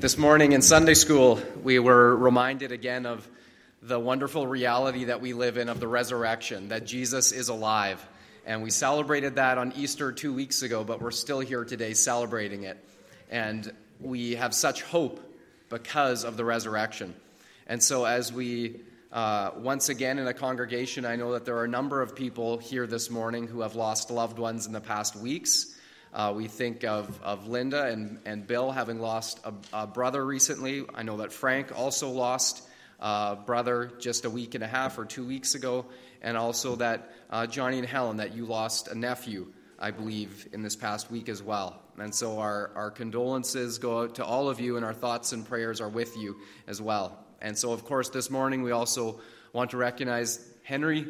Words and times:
This 0.00 0.16
morning 0.16 0.52
in 0.52 0.62
Sunday 0.62 0.94
school, 0.94 1.42
we 1.64 1.80
were 1.80 2.14
reminded 2.14 2.70
again 2.70 3.04
of 3.04 3.28
the 3.82 3.98
wonderful 3.98 4.46
reality 4.46 5.06
that 5.06 5.20
we 5.20 5.32
live 5.32 5.56
in 5.56 5.68
of 5.68 5.80
the 5.80 5.88
resurrection, 5.88 6.68
that 6.68 6.86
Jesus 6.86 7.32
is 7.32 7.48
alive. 7.48 8.06
And 8.46 8.62
we 8.62 8.70
celebrated 8.70 9.34
that 9.34 9.58
on 9.58 9.72
Easter 9.72 10.12
two 10.12 10.32
weeks 10.32 10.62
ago, 10.62 10.84
but 10.84 11.02
we're 11.02 11.10
still 11.10 11.40
here 11.40 11.64
today 11.64 11.94
celebrating 11.94 12.62
it. 12.62 12.78
And 13.28 13.72
we 14.00 14.36
have 14.36 14.54
such 14.54 14.82
hope 14.82 15.20
because 15.68 16.22
of 16.22 16.36
the 16.36 16.44
resurrection. 16.44 17.12
And 17.66 17.82
so, 17.82 18.04
as 18.04 18.32
we 18.32 18.76
uh, 19.10 19.50
once 19.56 19.88
again 19.88 20.20
in 20.20 20.28
a 20.28 20.34
congregation, 20.34 21.06
I 21.06 21.16
know 21.16 21.32
that 21.32 21.44
there 21.44 21.56
are 21.56 21.64
a 21.64 21.68
number 21.68 22.02
of 22.02 22.14
people 22.14 22.58
here 22.58 22.86
this 22.86 23.10
morning 23.10 23.48
who 23.48 23.62
have 23.62 23.74
lost 23.74 24.12
loved 24.12 24.38
ones 24.38 24.64
in 24.68 24.72
the 24.72 24.80
past 24.80 25.16
weeks. 25.16 25.74
Uh, 26.12 26.32
we 26.34 26.48
think 26.48 26.84
of, 26.84 27.20
of 27.22 27.48
Linda 27.48 27.84
and, 27.84 28.18
and 28.24 28.46
Bill 28.46 28.70
having 28.70 29.00
lost 29.00 29.40
a, 29.44 29.52
a 29.72 29.86
brother 29.86 30.24
recently. 30.24 30.84
I 30.94 31.02
know 31.02 31.18
that 31.18 31.32
Frank 31.32 31.78
also 31.78 32.10
lost 32.10 32.66
a 33.00 33.36
brother 33.36 33.92
just 33.98 34.24
a 34.24 34.30
week 34.30 34.54
and 34.54 34.64
a 34.64 34.66
half 34.66 34.98
or 34.98 35.04
two 35.04 35.26
weeks 35.26 35.54
ago. 35.54 35.86
And 36.20 36.36
also 36.36 36.76
that 36.76 37.12
uh, 37.30 37.46
Johnny 37.46 37.78
and 37.78 37.86
Helen, 37.86 38.16
that 38.16 38.34
you 38.34 38.44
lost 38.44 38.88
a 38.88 38.94
nephew, 38.94 39.52
I 39.78 39.90
believe, 39.92 40.48
in 40.52 40.62
this 40.62 40.74
past 40.74 41.10
week 41.10 41.28
as 41.28 41.42
well. 41.42 41.80
And 41.98 42.14
so 42.14 42.38
our, 42.38 42.70
our 42.74 42.90
condolences 42.90 43.78
go 43.78 44.02
out 44.02 44.16
to 44.16 44.24
all 44.24 44.48
of 44.48 44.60
you, 44.60 44.76
and 44.76 44.84
our 44.84 44.94
thoughts 44.94 45.32
and 45.32 45.46
prayers 45.46 45.80
are 45.80 45.88
with 45.88 46.16
you 46.16 46.36
as 46.66 46.80
well. 46.80 47.24
And 47.40 47.56
so, 47.56 47.72
of 47.72 47.84
course, 47.84 48.08
this 48.08 48.30
morning 48.30 48.62
we 48.62 48.72
also 48.72 49.20
want 49.52 49.70
to 49.70 49.76
recognize 49.76 50.44
Henry. 50.64 51.06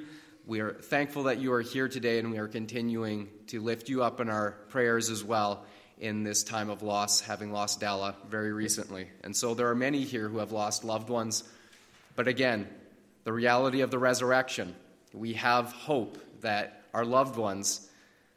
We 0.49 0.61
are 0.61 0.73
thankful 0.73 1.25
that 1.25 1.41
you 1.41 1.53
are 1.53 1.61
here 1.61 1.89
today, 1.89 2.19
and 2.19 2.31
we 2.31 2.39
are 2.39 2.49
continuing 2.49 3.29
to 3.49 3.61
lift 3.61 3.91
you 3.91 4.03
up 4.03 4.19
in 4.19 4.31
our 4.31 4.53
prayers 4.71 5.11
as 5.11 5.23
well 5.23 5.67
in 5.99 6.25
this 6.25 6.43
time 6.43 6.71
of 6.71 6.83
loss, 6.83 7.21
having 7.21 7.53
lost 7.53 7.81
Della 7.81 8.17
very 8.31 8.51
recently. 8.55 9.09
And 9.23 9.37
so 9.37 9.53
there 9.53 9.69
are 9.69 9.75
many 9.75 10.05
here 10.05 10.27
who 10.27 10.39
have 10.39 10.51
lost 10.51 10.85
loved 10.85 11.11
ones. 11.11 11.45
But 12.17 12.29
again, 12.29 12.67
the 13.25 13.33
reality 13.35 13.83
of 13.83 13.91
the 13.91 13.99
resurrection, 13.99 14.75
we 15.13 15.35
have 15.35 15.71
hope 15.71 16.17
that 16.41 16.83
our 16.95 17.05
loved 17.05 17.37
ones 17.37 17.87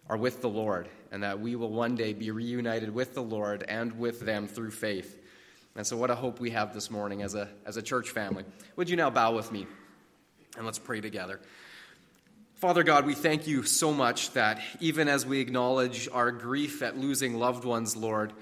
are 0.10 0.18
with 0.18 0.42
the 0.42 0.50
Lord 0.50 0.90
and 1.14 1.24
that 1.24 1.40
we 1.40 1.56
will 1.56 1.72
one 1.72 1.96
day 1.96 2.12
be 2.12 2.30
reunited 2.30 2.94
with 2.94 3.14
the 3.14 3.24
Lord 3.24 3.64
and 3.70 3.98
with 3.98 4.20
them 4.20 4.50
through 4.50 4.72
faith. 4.72 5.18
And 5.78 5.88
so, 5.88 5.96
what 5.96 6.12
a 6.12 6.16
hope 6.16 6.42
we 6.42 6.50
have 6.50 6.74
this 6.74 6.92
morning 6.92 7.22
as 7.22 7.36
a, 7.36 7.48
as 7.66 7.78
a 7.78 7.82
church 7.82 8.10
family. 8.10 8.44
Would 8.76 8.90
you 8.90 8.98
now 8.98 9.10
bow 9.10 9.34
with 9.34 9.50
me 9.50 9.66
and 10.58 10.66
let's 10.66 10.78
pray 10.78 11.00
together? 11.00 11.40
Father 12.62 12.84
God, 12.84 13.08
we 13.08 13.16
thank 13.16 13.48
you 13.48 13.64
so 13.64 13.92
much 13.92 14.34
that 14.34 14.62
even 14.80 15.08
as 15.08 15.26
we 15.26 15.40
acknowledge 15.40 16.08
our 16.14 16.30
grief 16.30 16.84
at 16.84 16.96
losing 16.96 17.40
loved 17.40 17.66
ones, 17.66 17.96
Lord, 17.96 18.34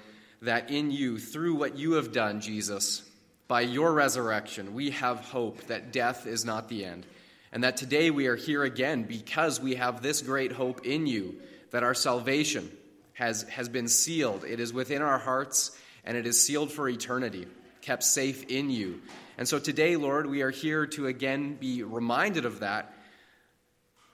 that 0.42 0.70
in 0.70 0.90
you, 0.90 1.18
through 1.18 1.54
what 1.54 1.78
you 1.78 1.92
have 1.92 2.12
done, 2.12 2.42
Jesus, 2.42 3.02
by 3.48 3.62
your 3.62 3.94
resurrection, 3.94 4.74
we 4.74 4.90
have 4.90 5.20
hope 5.20 5.62
that 5.68 5.90
death 5.90 6.26
is 6.26 6.44
not 6.44 6.68
the 6.68 6.84
end. 6.84 7.06
And 7.50 7.64
that 7.64 7.78
today 7.78 8.10
we 8.10 8.26
are 8.26 8.36
here 8.36 8.62
again 8.62 9.04
because 9.04 9.58
we 9.58 9.76
have 9.76 10.02
this 10.02 10.20
great 10.20 10.52
hope 10.52 10.84
in 10.84 11.06
you, 11.06 11.36
that 11.70 11.82
our 11.82 11.94
salvation 11.94 12.70
has, 13.14 13.44
has 13.44 13.70
been 13.70 13.88
sealed. 13.88 14.44
It 14.44 14.60
is 14.60 14.70
within 14.70 15.00
our 15.00 15.18
hearts 15.18 15.74
and 16.04 16.14
it 16.14 16.26
is 16.26 16.44
sealed 16.44 16.70
for 16.70 16.90
eternity, 16.90 17.46
kept 17.80 18.02
safe 18.02 18.44
in 18.50 18.68
you. 18.68 19.00
And 19.38 19.48
so 19.48 19.58
today, 19.58 19.96
Lord, 19.96 20.26
we 20.26 20.42
are 20.42 20.50
here 20.50 20.84
to 20.88 21.06
again 21.06 21.54
be 21.54 21.82
reminded 21.84 22.44
of 22.44 22.60
that 22.60 22.92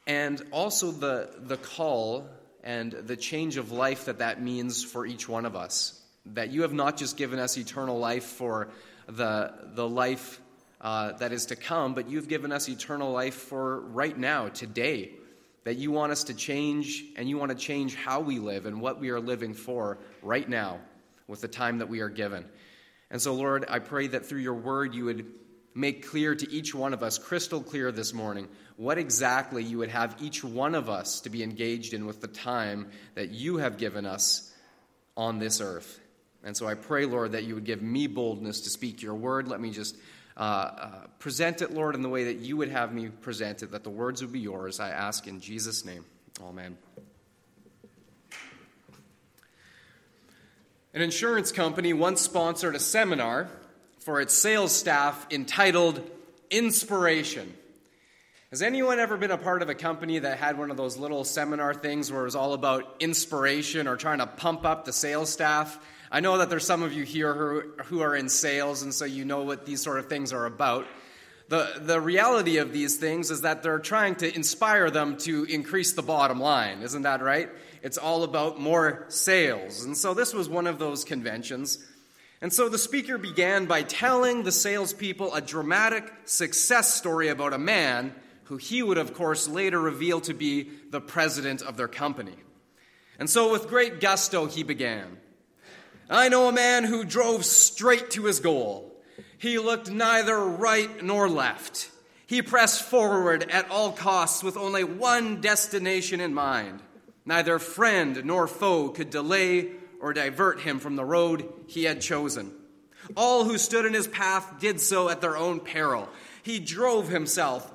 and 0.06 0.42
also 0.52 0.90
the, 0.90 1.30
the 1.38 1.56
call 1.56 2.28
and 2.62 2.92
the 2.92 3.16
change 3.16 3.56
of 3.56 3.72
life 3.72 4.06
that 4.06 4.18
that 4.18 4.42
means 4.42 4.84
for 4.84 5.06
each 5.06 5.28
one 5.28 5.46
of 5.46 5.56
us. 5.56 6.00
That 6.26 6.50
you 6.50 6.62
have 6.62 6.72
not 6.72 6.96
just 6.96 7.16
given 7.16 7.38
us 7.38 7.56
eternal 7.56 7.98
life 7.98 8.24
for 8.24 8.68
the, 9.06 9.52
the 9.74 9.88
life 9.88 10.40
uh, 10.80 11.12
that 11.12 11.32
is 11.32 11.46
to 11.46 11.56
come, 11.56 11.94
but 11.94 12.08
you've 12.08 12.28
given 12.28 12.52
us 12.52 12.68
eternal 12.68 13.12
life 13.12 13.34
for 13.34 13.80
right 13.80 14.16
now, 14.16 14.48
today. 14.48 15.12
That 15.64 15.76
you 15.76 15.90
want 15.90 16.12
us 16.12 16.24
to 16.24 16.34
change, 16.34 17.04
and 17.16 17.28
you 17.28 17.38
want 17.38 17.50
to 17.50 17.56
change 17.56 17.96
how 17.96 18.20
we 18.20 18.38
live 18.38 18.66
and 18.66 18.80
what 18.80 19.00
we 19.00 19.10
are 19.10 19.18
living 19.18 19.52
for 19.54 19.98
right 20.22 20.48
now 20.48 20.78
with 21.26 21.40
the 21.40 21.48
time 21.48 21.78
that 21.78 21.88
we 21.88 22.00
are 22.00 22.08
given. 22.08 22.44
And 23.10 23.20
so, 23.20 23.34
Lord, 23.34 23.64
I 23.68 23.80
pray 23.80 24.08
that 24.08 24.26
through 24.26 24.40
your 24.40 24.54
word 24.54 24.94
you 24.94 25.06
would 25.06 25.26
make 25.76 26.08
clear 26.08 26.34
to 26.34 26.50
each 26.50 26.74
one 26.74 26.94
of 26.94 27.02
us, 27.02 27.18
crystal 27.18 27.62
clear 27.62 27.92
this 27.92 28.14
morning, 28.14 28.48
what 28.76 28.98
exactly 28.98 29.62
you 29.62 29.78
would 29.78 29.90
have 29.90 30.16
each 30.20 30.42
one 30.42 30.74
of 30.74 30.88
us 30.88 31.20
to 31.20 31.30
be 31.30 31.42
engaged 31.42 31.92
in 31.92 32.06
with 32.06 32.20
the 32.20 32.28
time 32.28 32.88
that 33.14 33.30
you 33.30 33.58
have 33.58 33.76
given 33.76 34.06
us 34.06 34.52
on 35.16 35.38
this 35.38 35.60
earth. 35.60 36.00
And 36.42 36.56
so 36.56 36.66
I 36.66 36.74
pray, 36.74 37.04
Lord, 37.04 37.32
that 37.32 37.44
you 37.44 37.54
would 37.54 37.64
give 37.64 37.82
me 37.82 38.06
boldness 38.06 38.62
to 38.62 38.70
speak 38.70 39.02
your 39.02 39.14
word. 39.14 39.48
Let 39.48 39.60
me 39.60 39.70
just 39.70 39.96
uh, 40.36 40.40
uh, 40.40 40.90
present 41.18 41.62
it, 41.62 41.72
Lord, 41.72 41.94
in 41.94 42.02
the 42.02 42.08
way 42.08 42.24
that 42.24 42.36
you 42.36 42.56
would 42.56 42.70
have 42.70 42.92
me 42.92 43.08
present 43.08 43.62
it, 43.62 43.72
that 43.72 43.84
the 43.84 43.90
words 43.90 44.22
would 44.22 44.32
be 44.32 44.40
yours. 44.40 44.80
I 44.80 44.90
ask 44.90 45.26
in 45.26 45.40
Jesus' 45.40 45.84
name. 45.84 46.04
Amen. 46.42 46.76
An 50.94 51.02
insurance 51.02 51.52
company 51.52 51.92
once 51.92 52.22
sponsored 52.22 52.74
a 52.74 52.78
seminar 52.80 53.48
for 54.06 54.20
its 54.20 54.34
sales 54.34 54.70
staff 54.70 55.26
entitled 55.32 56.00
Inspiration. 56.48 57.52
Has 58.50 58.62
anyone 58.62 59.00
ever 59.00 59.16
been 59.16 59.32
a 59.32 59.36
part 59.36 59.62
of 59.62 59.68
a 59.68 59.74
company 59.74 60.20
that 60.20 60.38
had 60.38 60.56
one 60.56 60.70
of 60.70 60.76
those 60.76 60.96
little 60.96 61.24
seminar 61.24 61.74
things 61.74 62.12
where 62.12 62.20
it 62.20 62.24
was 62.26 62.36
all 62.36 62.52
about 62.52 62.84
inspiration 63.00 63.88
or 63.88 63.96
trying 63.96 64.18
to 64.18 64.26
pump 64.28 64.64
up 64.64 64.84
the 64.84 64.92
sales 64.92 65.28
staff? 65.28 65.76
I 66.08 66.20
know 66.20 66.38
that 66.38 66.50
there's 66.50 66.64
some 66.64 66.84
of 66.84 66.92
you 66.92 67.02
here 67.02 67.34
who, 67.34 67.62
who 67.86 68.00
are 68.00 68.14
in 68.14 68.28
sales, 68.28 68.82
and 68.82 68.94
so 68.94 69.06
you 69.06 69.24
know 69.24 69.42
what 69.42 69.66
these 69.66 69.82
sort 69.82 69.98
of 69.98 70.06
things 70.06 70.32
are 70.32 70.46
about. 70.46 70.86
The, 71.48 71.72
the 71.80 72.00
reality 72.00 72.58
of 72.58 72.72
these 72.72 72.98
things 72.98 73.32
is 73.32 73.40
that 73.40 73.64
they're 73.64 73.80
trying 73.80 74.14
to 74.16 74.32
inspire 74.32 74.88
them 74.88 75.16
to 75.18 75.42
increase 75.46 75.94
the 75.94 76.02
bottom 76.02 76.38
line. 76.38 76.82
Isn't 76.82 77.02
that 77.02 77.22
right? 77.22 77.48
It's 77.82 77.98
all 77.98 78.22
about 78.22 78.60
more 78.60 79.04
sales. 79.08 79.82
And 79.82 79.96
so 79.96 80.14
this 80.14 80.32
was 80.32 80.48
one 80.48 80.68
of 80.68 80.78
those 80.78 81.02
conventions. 81.02 81.84
And 82.40 82.52
so 82.52 82.68
the 82.68 82.78
speaker 82.78 83.16
began 83.18 83.66
by 83.66 83.82
telling 83.82 84.42
the 84.42 84.52
salespeople 84.52 85.34
a 85.34 85.40
dramatic 85.40 86.12
success 86.24 86.94
story 86.94 87.28
about 87.28 87.54
a 87.54 87.58
man 87.58 88.14
who 88.44 88.56
he 88.56 88.82
would, 88.82 88.98
of 88.98 89.14
course, 89.14 89.48
later 89.48 89.80
reveal 89.80 90.20
to 90.22 90.34
be 90.34 90.70
the 90.90 91.00
president 91.00 91.62
of 91.62 91.76
their 91.76 91.88
company. 91.88 92.36
And 93.18 93.28
so, 93.28 93.50
with 93.50 93.68
great 93.68 94.00
gusto, 94.00 94.46
he 94.46 94.62
began 94.62 95.18
I 96.08 96.28
know 96.28 96.48
a 96.48 96.52
man 96.52 96.84
who 96.84 97.04
drove 97.04 97.44
straight 97.44 98.10
to 98.12 98.24
his 98.24 98.40
goal. 98.40 98.94
He 99.38 99.58
looked 99.58 99.90
neither 99.90 100.38
right 100.38 101.02
nor 101.02 101.28
left. 101.28 101.90
He 102.26 102.42
pressed 102.42 102.82
forward 102.82 103.48
at 103.50 103.70
all 103.70 103.92
costs 103.92 104.42
with 104.42 104.56
only 104.56 104.84
one 104.84 105.40
destination 105.40 106.20
in 106.20 106.34
mind. 106.34 106.80
Neither 107.24 107.58
friend 107.58 108.24
nor 108.24 108.46
foe 108.46 108.90
could 108.90 109.10
delay 109.10 109.70
or 110.06 110.12
divert 110.12 110.60
him 110.60 110.78
from 110.78 110.94
the 110.94 111.04
road 111.04 111.52
he 111.66 111.82
had 111.82 112.00
chosen. 112.00 112.52
All 113.16 113.42
who 113.42 113.58
stood 113.58 113.84
in 113.84 113.92
his 113.92 114.06
path 114.06 114.60
did 114.60 114.80
so 114.80 115.08
at 115.08 115.20
their 115.20 115.36
own 115.36 115.58
peril. 115.58 116.08
He 116.44 116.60
drove 116.60 117.08
himself 117.08 117.68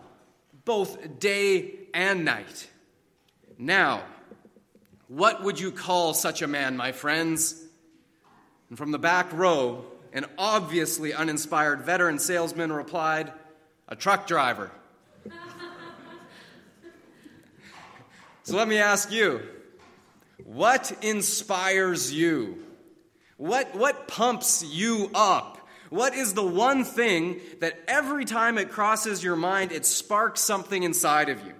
both 0.63 1.19
day 1.19 1.73
and 1.93 2.23
night. 2.23 2.69
Now, 3.57 4.03
what 5.09 5.43
would 5.43 5.59
you 5.59 5.73
call 5.73 6.13
such 6.13 6.41
a 6.41 6.47
man, 6.47 6.77
my 6.77 6.93
friends? 6.93 7.61
And 8.69 8.77
from 8.77 8.91
the 8.91 8.99
back 8.99 9.33
row, 9.33 9.83
an 10.13 10.25
obviously 10.37 11.13
uninspired 11.13 11.81
veteran 11.81 12.17
salesman 12.17 12.71
replied, 12.71 13.33
A 13.89 13.95
truck 13.97 14.25
driver. 14.25 14.71
so 18.43 18.55
let 18.55 18.69
me 18.69 18.77
ask 18.77 19.11
you 19.11 19.41
what 20.45 20.91
inspires 21.01 22.11
you? 22.13 22.63
What, 23.37 23.75
what 23.75 24.07
pumps 24.07 24.63
you 24.63 25.09
up? 25.15 25.57
What 25.89 26.13
is 26.13 26.33
the 26.33 26.45
one 26.45 26.83
thing 26.83 27.41
that 27.59 27.77
every 27.87 28.23
time 28.23 28.57
it 28.57 28.69
crosses 28.69 29.23
your 29.23 29.35
mind, 29.35 29.71
it 29.71 29.85
sparks 29.85 30.39
something 30.39 30.83
inside 30.83 31.29
of 31.29 31.45
you? 31.45 31.53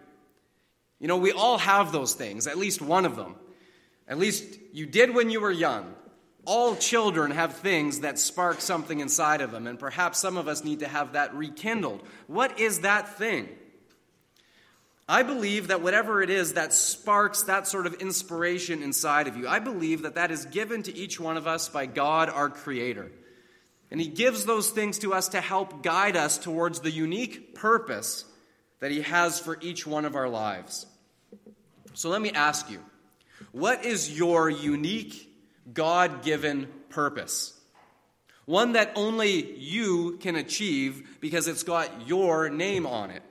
You 0.99 1.07
know, 1.07 1.17
we 1.17 1.31
all 1.31 1.57
have 1.57 1.91
those 1.91 2.13
things, 2.13 2.47
at 2.47 2.57
least 2.57 2.81
one 2.81 3.05
of 3.05 3.15
them. 3.15 3.35
At 4.07 4.19
least 4.19 4.45
you 4.71 4.85
did 4.85 5.13
when 5.13 5.29
you 5.29 5.41
were 5.41 5.51
young. 5.51 5.93
All 6.45 6.75
children 6.75 7.31
have 7.31 7.57
things 7.57 8.01
that 8.01 8.19
spark 8.19 8.61
something 8.61 8.99
inside 8.99 9.41
of 9.41 9.51
them, 9.51 9.67
and 9.67 9.77
perhaps 9.79 10.19
some 10.19 10.37
of 10.37 10.47
us 10.47 10.63
need 10.63 10.79
to 10.79 10.87
have 10.87 11.13
that 11.13 11.33
rekindled. 11.33 12.01
What 12.27 12.59
is 12.59 12.81
that 12.81 13.17
thing? 13.17 13.49
I 15.07 15.23
believe 15.23 15.67
that 15.67 15.81
whatever 15.81 16.21
it 16.21 16.29
is 16.29 16.53
that 16.53 16.73
sparks 16.73 17.43
that 17.43 17.67
sort 17.67 17.85
of 17.85 17.95
inspiration 17.95 18.81
inside 18.81 19.27
of 19.27 19.35
you, 19.35 19.47
I 19.47 19.59
believe 19.59 20.03
that 20.03 20.15
that 20.15 20.31
is 20.31 20.45
given 20.45 20.83
to 20.83 20.95
each 20.95 21.19
one 21.19 21.37
of 21.37 21.47
us 21.47 21.67
by 21.69 21.85
God, 21.85 22.29
our 22.29 22.49
Creator. 22.49 23.11
And 23.89 23.99
He 23.99 24.07
gives 24.07 24.45
those 24.45 24.69
things 24.69 24.99
to 24.99 25.13
us 25.13 25.29
to 25.29 25.41
help 25.41 25.83
guide 25.83 26.15
us 26.15 26.37
towards 26.37 26.79
the 26.79 26.91
unique 26.91 27.55
purpose 27.55 28.25
that 28.79 28.91
He 28.91 29.01
has 29.01 29.39
for 29.39 29.57
each 29.61 29.85
one 29.85 30.05
of 30.05 30.15
our 30.15 30.29
lives. 30.29 30.85
So 31.93 32.09
let 32.09 32.21
me 32.21 32.31
ask 32.31 32.69
you 32.69 32.79
what 33.51 33.85
is 33.85 34.17
your 34.17 34.49
unique, 34.49 35.29
God 35.73 36.23
given 36.23 36.67
purpose? 36.89 37.57
one 38.45 38.73
that 38.73 38.91
only 38.95 39.57
you 39.57 40.17
can 40.17 40.35
achieve 40.35 41.17
because 41.21 41.47
it's 41.47 41.63
got 41.63 42.07
your 42.07 42.49
name 42.49 42.85
on 42.85 43.11
it. 43.11 43.23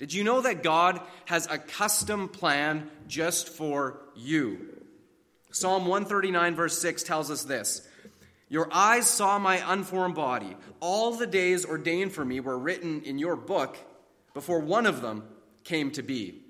Did 0.00 0.14
you 0.14 0.24
know 0.24 0.40
that 0.40 0.62
God 0.62 0.98
has 1.26 1.46
a 1.46 1.58
custom 1.58 2.30
plan 2.30 2.88
just 3.06 3.50
for 3.50 4.00
you? 4.16 4.66
Psalm 5.52 5.82
139, 5.82 6.54
verse 6.54 6.78
6 6.80 7.02
tells 7.02 7.30
us 7.30 7.44
this 7.44 7.86
Your 8.48 8.66
eyes 8.72 9.06
saw 9.06 9.38
my 9.38 9.62
unformed 9.74 10.14
body. 10.14 10.56
All 10.80 11.12
the 11.12 11.26
days 11.26 11.66
ordained 11.66 12.12
for 12.12 12.24
me 12.24 12.40
were 12.40 12.58
written 12.58 13.02
in 13.02 13.18
your 13.18 13.36
book 13.36 13.76
before 14.32 14.60
one 14.60 14.86
of 14.86 15.02
them 15.02 15.22
came 15.64 15.90
to 15.90 16.02
be. 16.02 16.40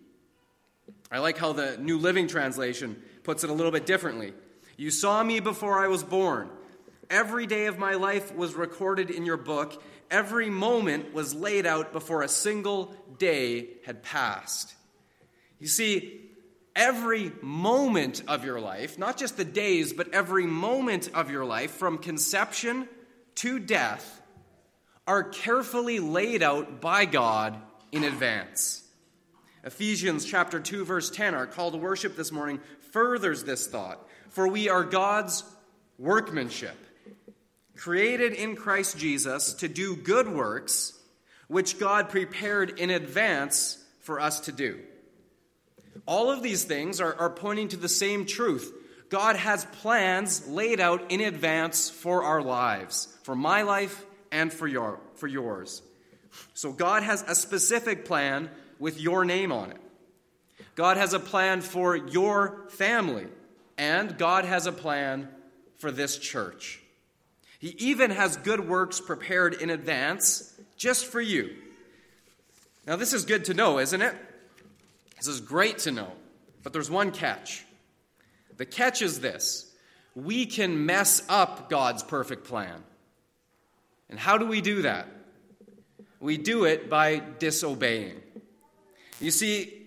I 1.10 1.18
like 1.18 1.36
how 1.36 1.52
the 1.52 1.76
New 1.76 1.98
Living 1.98 2.28
Translation 2.28 3.02
puts 3.24 3.42
it 3.42 3.50
a 3.50 3.52
little 3.52 3.72
bit 3.72 3.84
differently. 3.84 4.32
You 4.76 4.92
saw 4.92 5.24
me 5.24 5.40
before 5.40 5.82
I 5.84 5.88
was 5.88 6.04
born. 6.04 6.50
Every 7.10 7.48
day 7.48 7.66
of 7.66 7.76
my 7.76 7.94
life 7.94 8.32
was 8.32 8.54
recorded 8.54 9.10
in 9.10 9.26
your 9.26 9.36
book. 9.36 9.82
Every 10.12 10.48
moment 10.48 11.12
was 11.12 11.34
laid 11.34 11.66
out 11.66 11.92
before 11.92 12.22
a 12.22 12.28
single 12.28 12.94
day 13.18 13.66
had 13.84 14.04
passed. 14.04 14.74
You 15.58 15.66
see, 15.66 16.30
every 16.76 17.32
moment 17.42 18.22
of 18.28 18.44
your 18.44 18.60
life, 18.60 18.96
not 18.96 19.16
just 19.16 19.36
the 19.36 19.44
days, 19.44 19.92
but 19.92 20.14
every 20.14 20.46
moment 20.46 21.10
of 21.12 21.32
your 21.32 21.44
life, 21.44 21.72
from 21.72 21.98
conception 21.98 22.88
to 23.36 23.58
death, 23.58 24.22
are 25.04 25.24
carefully 25.24 25.98
laid 25.98 26.44
out 26.44 26.80
by 26.80 27.06
God 27.06 27.56
in 27.90 28.04
advance. 28.04 28.84
Ephesians 29.64 30.24
chapter 30.24 30.60
2 30.60 30.84
verse 30.86 31.10
10 31.10 31.34
our 31.34 31.46
call 31.46 31.70
to 31.72 31.76
worship 31.76 32.16
this 32.16 32.32
morning 32.32 32.60
furthers 32.92 33.44
this 33.44 33.66
thought 33.66 34.08
for 34.30 34.48
we 34.48 34.70
are 34.70 34.84
God's 34.84 35.44
workmanship 35.98 36.76
created 37.80 38.34
in 38.34 38.54
Christ 38.56 38.98
Jesus 38.98 39.54
to 39.54 39.66
do 39.66 39.96
good 39.96 40.28
works 40.28 40.92
which 41.48 41.78
God 41.78 42.10
prepared 42.10 42.78
in 42.78 42.90
advance 42.90 43.82
for 44.00 44.20
us 44.20 44.40
to 44.40 44.52
do. 44.52 44.78
All 46.04 46.30
of 46.30 46.42
these 46.42 46.64
things 46.64 47.00
are, 47.00 47.14
are 47.14 47.30
pointing 47.30 47.68
to 47.68 47.78
the 47.78 47.88
same 47.88 48.26
truth. 48.26 48.70
God 49.08 49.34
has 49.36 49.64
plans 49.64 50.46
laid 50.46 50.78
out 50.78 51.10
in 51.10 51.22
advance 51.22 51.88
for 51.88 52.22
our 52.22 52.42
lives, 52.42 53.16
for 53.22 53.34
my 53.34 53.62
life 53.62 54.04
and 54.30 54.52
for, 54.52 54.68
your, 54.68 55.00
for 55.14 55.26
yours. 55.26 55.80
So 56.52 56.72
God 56.72 57.02
has 57.02 57.22
a 57.22 57.34
specific 57.34 58.04
plan 58.04 58.50
with 58.78 59.00
your 59.00 59.24
name 59.24 59.52
on 59.52 59.70
it. 59.70 59.80
God 60.74 60.98
has 60.98 61.14
a 61.14 61.18
plan 61.18 61.62
for 61.62 61.96
your 61.96 62.66
family, 62.68 63.26
and 63.78 64.18
God 64.18 64.44
has 64.44 64.66
a 64.66 64.72
plan 64.72 65.28
for 65.78 65.90
this 65.90 66.18
church. 66.18 66.80
He 67.60 67.76
even 67.78 68.10
has 68.10 68.38
good 68.38 68.66
works 68.66 69.00
prepared 69.00 69.52
in 69.52 69.68
advance 69.68 70.52
just 70.78 71.04
for 71.04 71.20
you. 71.20 71.54
Now, 72.86 72.96
this 72.96 73.12
is 73.12 73.26
good 73.26 73.44
to 73.44 73.54
know, 73.54 73.78
isn't 73.78 74.00
it? 74.00 74.14
This 75.18 75.26
is 75.26 75.42
great 75.42 75.78
to 75.80 75.92
know. 75.92 76.10
But 76.62 76.72
there's 76.72 76.90
one 76.90 77.12
catch. 77.12 77.64
The 78.56 78.64
catch 78.64 79.02
is 79.02 79.20
this 79.20 79.70
we 80.14 80.46
can 80.46 80.86
mess 80.86 81.22
up 81.28 81.68
God's 81.68 82.02
perfect 82.02 82.44
plan. 82.44 82.82
And 84.08 84.18
how 84.18 84.38
do 84.38 84.46
we 84.46 84.62
do 84.62 84.82
that? 84.82 85.06
We 86.18 86.38
do 86.38 86.64
it 86.64 86.88
by 86.88 87.22
disobeying. 87.38 88.22
You 89.20 89.30
see, 89.30 89.86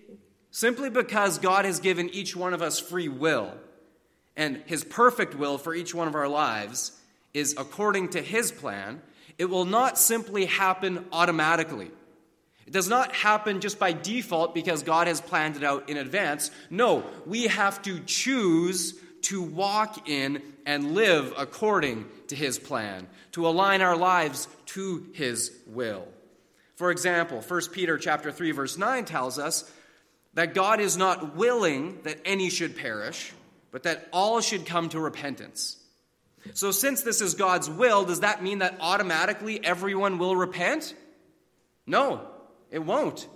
simply 0.52 0.90
because 0.90 1.38
God 1.38 1.64
has 1.64 1.80
given 1.80 2.08
each 2.10 2.36
one 2.36 2.54
of 2.54 2.62
us 2.62 2.78
free 2.78 3.08
will, 3.08 3.52
and 4.36 4.62
his 4.66 4.84
perfect 4.84 5.34
will 5.34 5.58
for 5.58 5.74
each 5.74 5.92
one 5.92 6.06
of 6.06 6.14
our 6.14 6.28
lives 6.28 6.92
is 7.34 7.54
according 7.58 8.10
to 8.10 8.22
his 8.22 8.50
plan, 8.50 9.02
it 9.36 9.46
will 9.46 9.64
not 9.64 9.98
simply 9.98 10.46
happen 10.46 11.04
automatically. 11.12 11.90
It 12.66 12.72
does 12.72 12.88
not 12.88 13.12
happen 13.12 13.60
just 13.60 13.78
by 13.78 13.92
default 13.92 14.54
because 14.54 14.82
God 14.82 15.06
has 15.06 15.20
planned 15.20 15.56
it 15.56 15.64
out 15.64 15.90
in 15.90 15.96
advance. 15.96 16.50
No, 16.70 17.04
we 17.26 17.48
have 17.48 17.82
to 17.82 18.00
choose 18.00 18.94
to 19.22 19.42
walk 19.42 20.08
in 20.08 20.42
and 20.64 20.94
live 20.94 21.34
according 21.36 22.06
to 22.28 22.36
his 22.36 22.58
plan, 22.58 23.06
to 23.32 23.46
align 23.46 23.82
our 23.82 23.96
lives 23.96 24.48
to 24.66 25.06
his 25.12 25.52
will. 25.66 26.06
For 26.76 26.90
example, 26.90 27.42
1 27.42 27.60
Peter 27.72 27.98
chapter 27.98 28.32
3 28.32 28.52
verse 28.52 28.78
9 28.78 29.04
tells 29.04 29.38
us 29.38 29.70
that 30.34 30.54
God 30.54 30.80
is 30.80 30.96
not 30.96 31.36
willing 31.36 31.98
that 32.02 32.18
any 32.24 32.50
should 32.50 32.76
perish, 32.76 33.32
but 33.70 33.84
that 33.84 34.08
all 34.12 34.40
should 34.40 34.66
come 34.66 34.88
to 34.90 35.00
repentance. 35.00 35.76
So, 36.52 36.70
since 36.70 37.02
this 37.02 37.20
is 37.20 37.34
God's 37.34 37.70
will, 37.70 38.04
does 38.04 38.20
that 38.20 38.42
mean 38.42 38.58
that 38.58 38.76
automatically 38.80 39.64
everyone 39.64 40.18
will 40.18 40.36
repent? 40.36 40.94
No, 41.86 42.20
it 42.70 42.80
won't. 42.84 43.26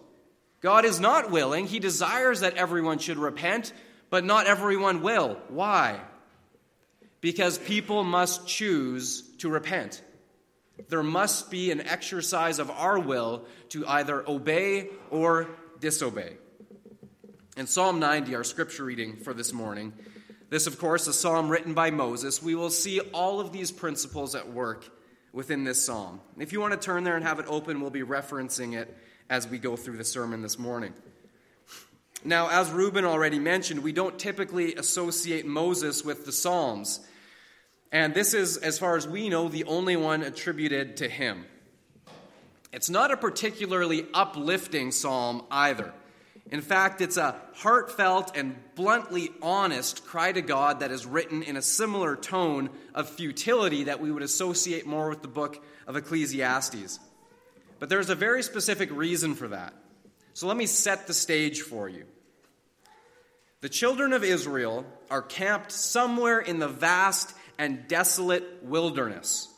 God 0.60 0.84
is 0.84 1.00
not 1.00 1.30
willing. 1.30 1.66
He 1.66 1.78
desires 1.78 2.40
that 2.40 2.56
everyone 2.56 2.98
should 2.98 3.18
repent, 3.18 3.72
but 4.10 4.24
not 4.24 4.46
everyone 4.46 5.02
will. 5.02 5.38
Why? 5.48 6.00
Because 7.20 7.58
people 7.58 8.04
must 8.04 8.46
choose 8.46 9.22
to 9.38 9.48
repent. 9.48 10.02
There 10.88 11.02
must 11.02 11.50
be 11.50 11.70
an 11.70 11.80
exercise 11.80 12.58
of 12.58 12.70
our 12.70 12.98
will 12.98 13.44
to 13.70 13.86
either 13.86 14.28
obey 14.28 14.88
or 15.10 15.48
disobey. 15.80 16.36
In 17.56 17.66
Psalm 17.66 17.98
90, 17.98 18.34
our 18.36 18.44
scripture 18.44 18.84
reading 18.84 19.16
for 19.16 19.34
this 19.34 19.52
morning, 19.52 19.92
this, 20.50 20.66
of 20.66 20.78
course, 20.78 21.06
a 21.06 21.12
psalm 21.12 21.48
written 21.48 21.74
by 21.74 21.90
Moses. 21.90 22.42
We 22.42 22.54
will 22.54 22.70
see 22.70 23.00
all 23.00 23.40
of 23.40 23.52
these 23.52 23.70
principles 23.70 24.34
at 24.34 24.50
work 24.50 24.84
within 25.32 25.64
this 25.64 25.84
psalm. 25.84 26.20
If 26.38 26.52
you 26.52 26.60
want 26.60 26.72
to 26.72 26.78
turn 26.78 27.04
there 27.04 27.16
and 27.16 27.24
have 27.24 27.38
it 27.38 27.46
open, 27.48 27.80
we'll 27.80 27.90
be 27.90 28.02
referencing 28.02 28.74
it 28.74 28.96
as 29.28 29.46
we 29.46 29.58
go 29.58 29.76
through 29.76 29.98
the 29.98 30.04
sermon 30.04 30.40
this 30.40 30.58
morning. 30.58 30.94
Now, 32.24 32.48
as 32.48 32.70
Reuben 32.70 33.04
already 33.04 33.38
mentioned, 33.38 33.82
we 33.82 33.92
don't 33.92 34.18
typically 34.18 34.74
associate 34.74 35.46
Moses 35.46 36.04
with 36.04 36.24
the 36.24 36.32
Psalms. 36.32 37.00
And 37.92 38.14
this 38.14 38.34
is, 38.34 38.56
as 38.56 38.78
far 38.78 38.96
as 38.96 39.06
we 39.06 39.28
know, 39.28 39.48
the 39.48 39.64
only 39.64 39.96
one 39.96 40.22
attributed 40.22 40.96
to 40.98 41.08
him. 41.08 41.44
It's 42.72 42.90
not 42.90 43.10
a 43.10 43.16
particularly 43.16 44.06
uplifting 44.12 44.90
psalm 44.92 45.44
either. 45.50 45.92
In 46.50 46.62
fact, 46.62 47.00
it's 47.00 47.18
a 47.18 47.36
heartfelt 47.54 48.36
and 48.36 48.56
bluntly 48.74 49.30
honest 49.42 50.06
cry 50.06 50.32
to 50.32 50.40
God 50.40 50.80
that 50.80 50.90
is 50.90 51.04
written 51.04 51.42
in 51.42 51.56
a 51.56 51.62
similar 51.62 52.16
tone 52.16 52.70
of 52.94 53.10
futility 53.10 53.84
that 53.84 54.00
we 54.00 54.10
would 54.10 54.22
associate 54.22 54.86
more 54.86 55.10
with 55.10 55.20
the 55.20 55.28
book 55.28 55.62
of 55.86 55.96
Ecclesiastes. 55.96 56.98
But 57.78 57.90
there's 57.90 58.10
a 58.10 58.14
very 58.14 58.42
specific 58.42 58.90
reason 58.90 59.34
for 59.34 59.48
that. 59.48 59.74
So 60.32 60.46
let 60.46 60.56
me 60.56 60.66
set 60.66 61.06
the 61.06 61.14
stage 61.14 61.60
for 61.60 61.88
you. 61.88 62.04
The 63.60 63.68
children 63.68 64.12
of 64.12 64.24
Israel 64.24 64.86
are 65.10 65.22
camped 65.22 65.72
somewhere 65.72 66.38
in 66.38 66.60
the 66.60 66.68
vast 66.68 67.34
and 67.58 67.88
desolate 67.88 68.62
wilderness. 68.62 69.48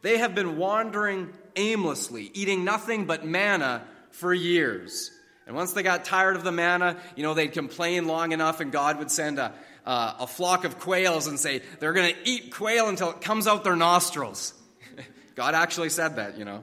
They 0.00 0.18
have 0.18 0.34
been 0.34 0.56
wandering 0.56 1.32
aimlessly, 1.56 2.30
eating 2.34 2.64
nothing 2.64 3.04
but 3.04 3.26
manna 3.26 3.84
for 4.10 4.32
years. 4.32 5.10
And 5.46 5.56
once 5.56 5.72
they 5.72 5.82
got 5.82 6.04
tired 6.04 6.36
of 6.36 6.44
the 6.44 6.52
manna, 6.52 6.96
you 7.16 7.22
know, 7.22 7.34
they'd 7.34 7.52
complain 7.52 8.06
long 8.06 8.32
enough, 8.32 8.60
and 8.60 8.70
God 8.70 8.98
would 8.98 9.10
send 9.10 9.38
a, 9.38 9.52
uh, 9.84 10.14
a 10.20 10.26
flock 10.26 10.64
of 10.64 10.78
quails 10.78 11.26
and 11.26 11.38
say, 11.38 11.62
they're 11.80 11.92
going 11.92 12.14
to 12.14 12.20
eat 12.24 12.52
quail 12.52 12.88
until 12.88 13.10
it 13.10 13.20
comes 13.20 13.46
out 13.46 13.64
their 13.64 13.76
nostrils. 13.76 14.54
God 15.34 15.54
actually 15.54 15.88
said 15.88 16.16
that, 16.16 16.38
you 16.38 16.44
know. 16.44 16.62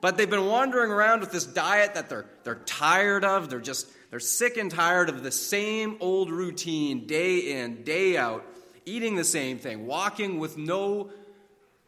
But 0.00 0.16
they've 0.16 0.30
been 0.30 0.46
wandering 0.46 0.90
around 0.90 1.20
with 1.20 1.32
this 1.32 1.44
diet 1.44 1.94
that 1.94 2.08
they're, 2.08 2.26
they're 2.44 2.56
tired 2.56 3.24
of. 3.24 3.50
They're 3.50 3.60
just, 3.60 3.86
they're 4.10 4.20
sick 4.20 4.56
and 4.56 4.70
tired 4.70 5.08
of 5.08 5.22
the 5.22 5.30
same 5.30 5.96
old 6.00 6.30
routine, 6.30 7.06
day 7.06 7.60
in, 7.60 7.82
day 7.82 8.16
out, 8.16 8.44
eating 8.86 9.16
the 9.16 9.24
same 9.24 9.58
thing, 9.58 9.86
walking 9.86 10.38
with 10.38 10.56
no, 10.56 11.10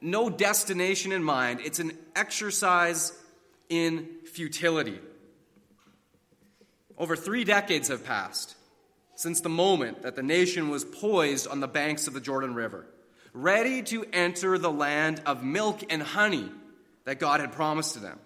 no 0.00 0.28
destination 0.28 1.12
in 1.12 1.22
mind. 1.22 1.60
It's 1.62 1.78
an 1.78 1.92
exercise 2.14 3.12
in 3.68 4.08
futility. 4.26 4.98
Over 7.02 7.16
three 7.16 7.42
decades 7.42 7.88
have 7.88 8.04
passed 8.04 8.54
since 9.16 9.40
the 9.40 9.48
moment 9.48 10.02
that 10.02 10.14
the 10.14 10.22
nation 10.22 10.68
was 10.68 10.84
poised 10.84 11.48
on 11.48 11.58
the 11.58 11.66
banks 11.66 12.06
of 12.06 12.14
the 12.14 12.20
Jordan 12.20 12.54
River, 12.54 12.86
ready 13.32 13.82
to 13.82 14.04
enter 14.12 14.56
the 14.56 14.70
land 14.70 15.20
of 15.26 15.42
milk 15.42 15.82
and 15.90 16.00
honey 16.00 16.48
that 17.04 17.18
God 17.18 17.40
had 17.40 17.50
promised 17.50 17.94
to 17.94 17.98
them. 17.98 18.20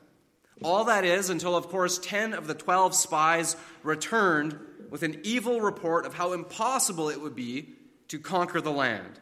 All 0.62 0.84
that 0.84 1.06
is 1.06 1.30
until, 1.30 1.56
of 1.56 1.68
course, 1.68 1.96
10 1.96 2.34
of 2.34 2.46
the 2.46 2.52
12 2.52 2.94
spies 2.94 3.56
returned 3.82 4.58
with 4.90 5.02
an 5.02 5.22
evil 5.22 5.62
report 5.62 6.04
of 6.04 6.12
how 6.12 6.34
impossible 6.34 7.08
it 7.08 7.22
would 7.22 7.34
be 7.34 7.70
to 8.08 8.18
conquer 8.18 8.60
the 8.60 8.70
land. 8.70 9.18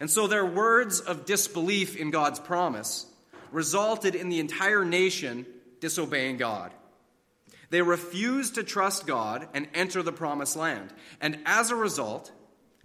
And 0.00 0.10
so 0.10 0.26
their 0.26 0.44
words 0.44 1.00
of 1.00 1.24
disbelief 1.24 1.96
in 1.96 2.10
God's 2.10 2.40
promise 2.40 3.06
resulted 3.52 4.14
in 4.14 4.28
the 4.28 4.38
entire 4.38 4.84
nation 4.84 5.46
disobeying 5.80 6.36
God. 6.36 6.72
They 7.70 7.82
refused 7.82 8.54
to 8.54 8.62
trust 8.62 9.06
God 9.06 9.48
and 9.54 9.68
enter 9.74 10.02
the 10.02 10.12
promised 10.12 10.56
land. 10.56 10.92
And 11.20 11.40
as 11.46 11.70
a 11.70 11.76
result, 11.76 12.30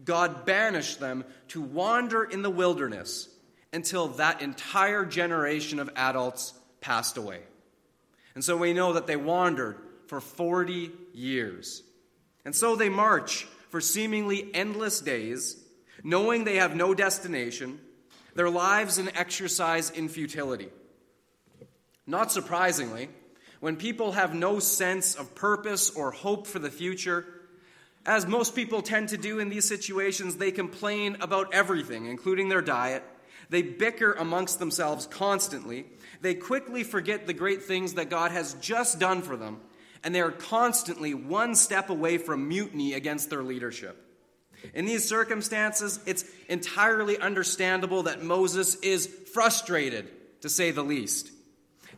God 0.03 0.45
banished 0.45 0.99
them 0.99 1.23
to 1.49 1.61
wander 1.61 2.23
in 2.23 2.41
the 2.41 2.49
wilderness 2.49 3.29
until 3.73 4.07
that 4.09 4.41
entire 4.41 5.05
generation 5.05 5.79
of 5.79 5.89
adults 5.95 6.53
passed 6.81 7.17
away. 7.17 7.41
And 8.35 8.43
so 8.43 8.57
we 8.57 8.73
know 8.73 8.93
that 8.93 9.07
they 9.07 9.15
wandered 9.15 9.77
for 10.07 10.19
40 10.19 10.91
years. 11.13 11.83
And 12.43 12.55
so 12.55 12.75
they 12.75 12.89
march 12.89 13.45
for 13.69 13.79
seemingly 13.79 14.49
endless 14.53 14.99
days, 14.99 15.57
knowing 16.03 16.43
they 16.43 16.57
have 16.57 16.75
no 16.75 16.93
destination, 16.93 17.79
their 18.35 18.49
lives 18.49 18.97
an 18.97 19.15
exercise 19.15 19.89
in 19.89 20.09
futility. 20.09 20.69
Not 22.07 22.31
surprisingly, 22.31 23.09
when 23.61 23.77
people 23.77 24.11
have 24.13 24.33
no 24.33 24.59
sense 24.59 25.15
of 25.15 25.35
purpose 25.35 25.91
or 25.91 26.11
hope 26.11 26.47
for 26.47 26.59
the 26.59 26.71
future, 26.71 27.25
as 28.05 28.25
most 28.25 28.55
people 28.55 28.81
tend 28.81 29.09
to 29.09 29.17
do 29.17 29.37
in 29.39 29.49
these 29.49 29.67
situations, 29.67 30.35
they 30.35 30.51
complain 30.51 31.17
about 31.21 31.53
everything, 31.53 32.07
including 32.07 32.49
their 32.49 32.63
diet. 32.63 33.03
They 33.49 33.61
bicker 33.61 34.13
amongst 34.13 34.57
themselves 34.57 35.05
constantly. 35.05 35.85
They 36.21 36.33
quickly 36.33 36.83
forget 36.83 37.27
the 37.27 37.33
great 37.33 37.63
things 37.63 37.93
that 37.93 38.09
God 38.09 38.31
has 38.31 38.55
just 38.55 38.99
done 38.99 39.21
for 39.21 39.37
them, 39.37 39.59
and 40.03 40.15
they 40.15 40.21
are 40.21 40.31
constantly 40.31 41.13
one 41.13 41.53
step 41.53 41.91
away 41.91 42.17
from 42.17 42.47
mutiny 42.47 42.95
against 42.95 43.29
their 43.29 43.43
leadership. 43.43 43.95
In 44.73 44.85
these 44.85 45.07
circumstances, 45.07 45.99
it's 46.07 46.25
entirely 46.49 47.19
understandable 47.19 48.03
that 48.03 48.23
Moses 48.23 48.75
is 48.75 49.05
frustrated, 49.05 50.09
to 50.41 50.49
say 50.49 50.71
the 50.71 50.83
least. 50.83 51.29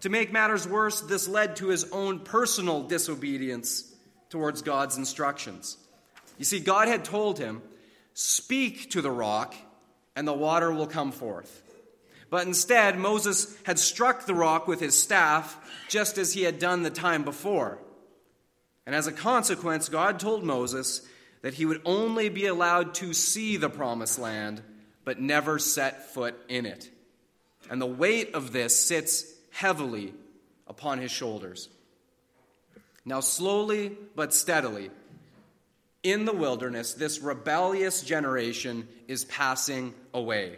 To 0.04 0.10
make 0.10 0.34
matters 0.34 0.68
worse, 0.68 1.00
this 1.00 1.30
led 1.30 1.56
to 1.56 1.70
his 1.70 1.86
own 1.94 2.20
personal 2.20 2.84
disobedience 2.84 3.90
towards 4.30 4.62
God's 4.62 4.98
instructions. 4.98 5.78
You 6.38 6.44
see, 6.44 6.60
God 6.60 6.90
had 6.90 7.06
told 7.06 7.40
him, 7.40 7.62
Speak 8.14 8.92
to 8.92 9.02
the 9.02 9.10
rock, 9.10 9.56
and 10.14 10.28
the 10.28 10.34
water 10.34 10.74
will 10.74 10.88
come 10.88 11.14
forth. 11.14 11.64
But 12.30 12.46
instead, 12.46 13.00
Moses 13.00 13.56
had 13.64 13.80
struck 13.80 14.26
the 14.26 14.36
rock 14.36 14.68
with 14.68 14.82
his 14.82 15.02
staff, 15.02 15.58
just 15.88 16.18
as 16.18 16.34
he 16.34 16.44
had 16.44 16.60
done 16.60 16.84
the 16.84 16.90
time 16.90 17.24
before. 17.24 17.80
And 18.86 18.94
as 18.94 19.08
a 19.08 19.14
consequence, 19.14 19.88
God 19.88 20.20
told 20.20 20.44
Moses 20.44 21.08
that 21.44 21.54
he 21.54 21.66
would 21.66 21.82
only 21.86 22.28
be 22.28 22.48
allowed 22.48 22.94
to 22.96 23.14
see 23.14 23.56
the 23.56 23.70
promised 23.70 24.20
land, 24.20 24.62
but 25.06 25.22
never 25.22 25.60
set 25.60 26.14
foot 26.14 26.36
in 26.50 26.66
it. 26.66 26.90
And 27.70 27.82
the 27.82 27.86
weight 27.86 28.36
of 28.36 28.52
this 28.52 28.78
sits 28.78 29.33
heavily 29.54 30.14
upon 30.68 31.00
his 31.00 31.12
shoulders. 31.12 31.70
Now, 33.06 33.20
slowly 33.20 33.96
but 34.16 34.34
steadily, 34.34 34.90
in 36.02 36.26
the 36.26 36.34
wilderness, 36.34 36.94
this 36.94 37.22
rebellious 37.22 38.02
generation 38.02 38.88
is 39.08 39.24
passing 39.26 39.94
away. 40.14 40.58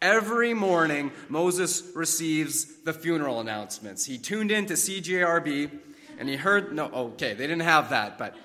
Every 0.00 0.54
morning, 0.54 1.12
Moses 1.28 1.82
receives 1.94 2.82
the 2.82 2.92
funeral 2.92 3.40
announcements. 3.40 4.04
He 4.04 4.18
tuned 4.18 4.50
in 4.50 4.66
to 4.66 4.74
CJRB 4.74 5.70
and 6.18 6.28
he 6.28 6.36
heard, 6.36 6.72
no, 6.72 6.90
oh, 6.92 7.06
okay, 7.08 7.34
they 7.34 7.46
didn't 7.46 7.62
have 7.62 7.90
that, 7.90 8.18
but 8.18 8.36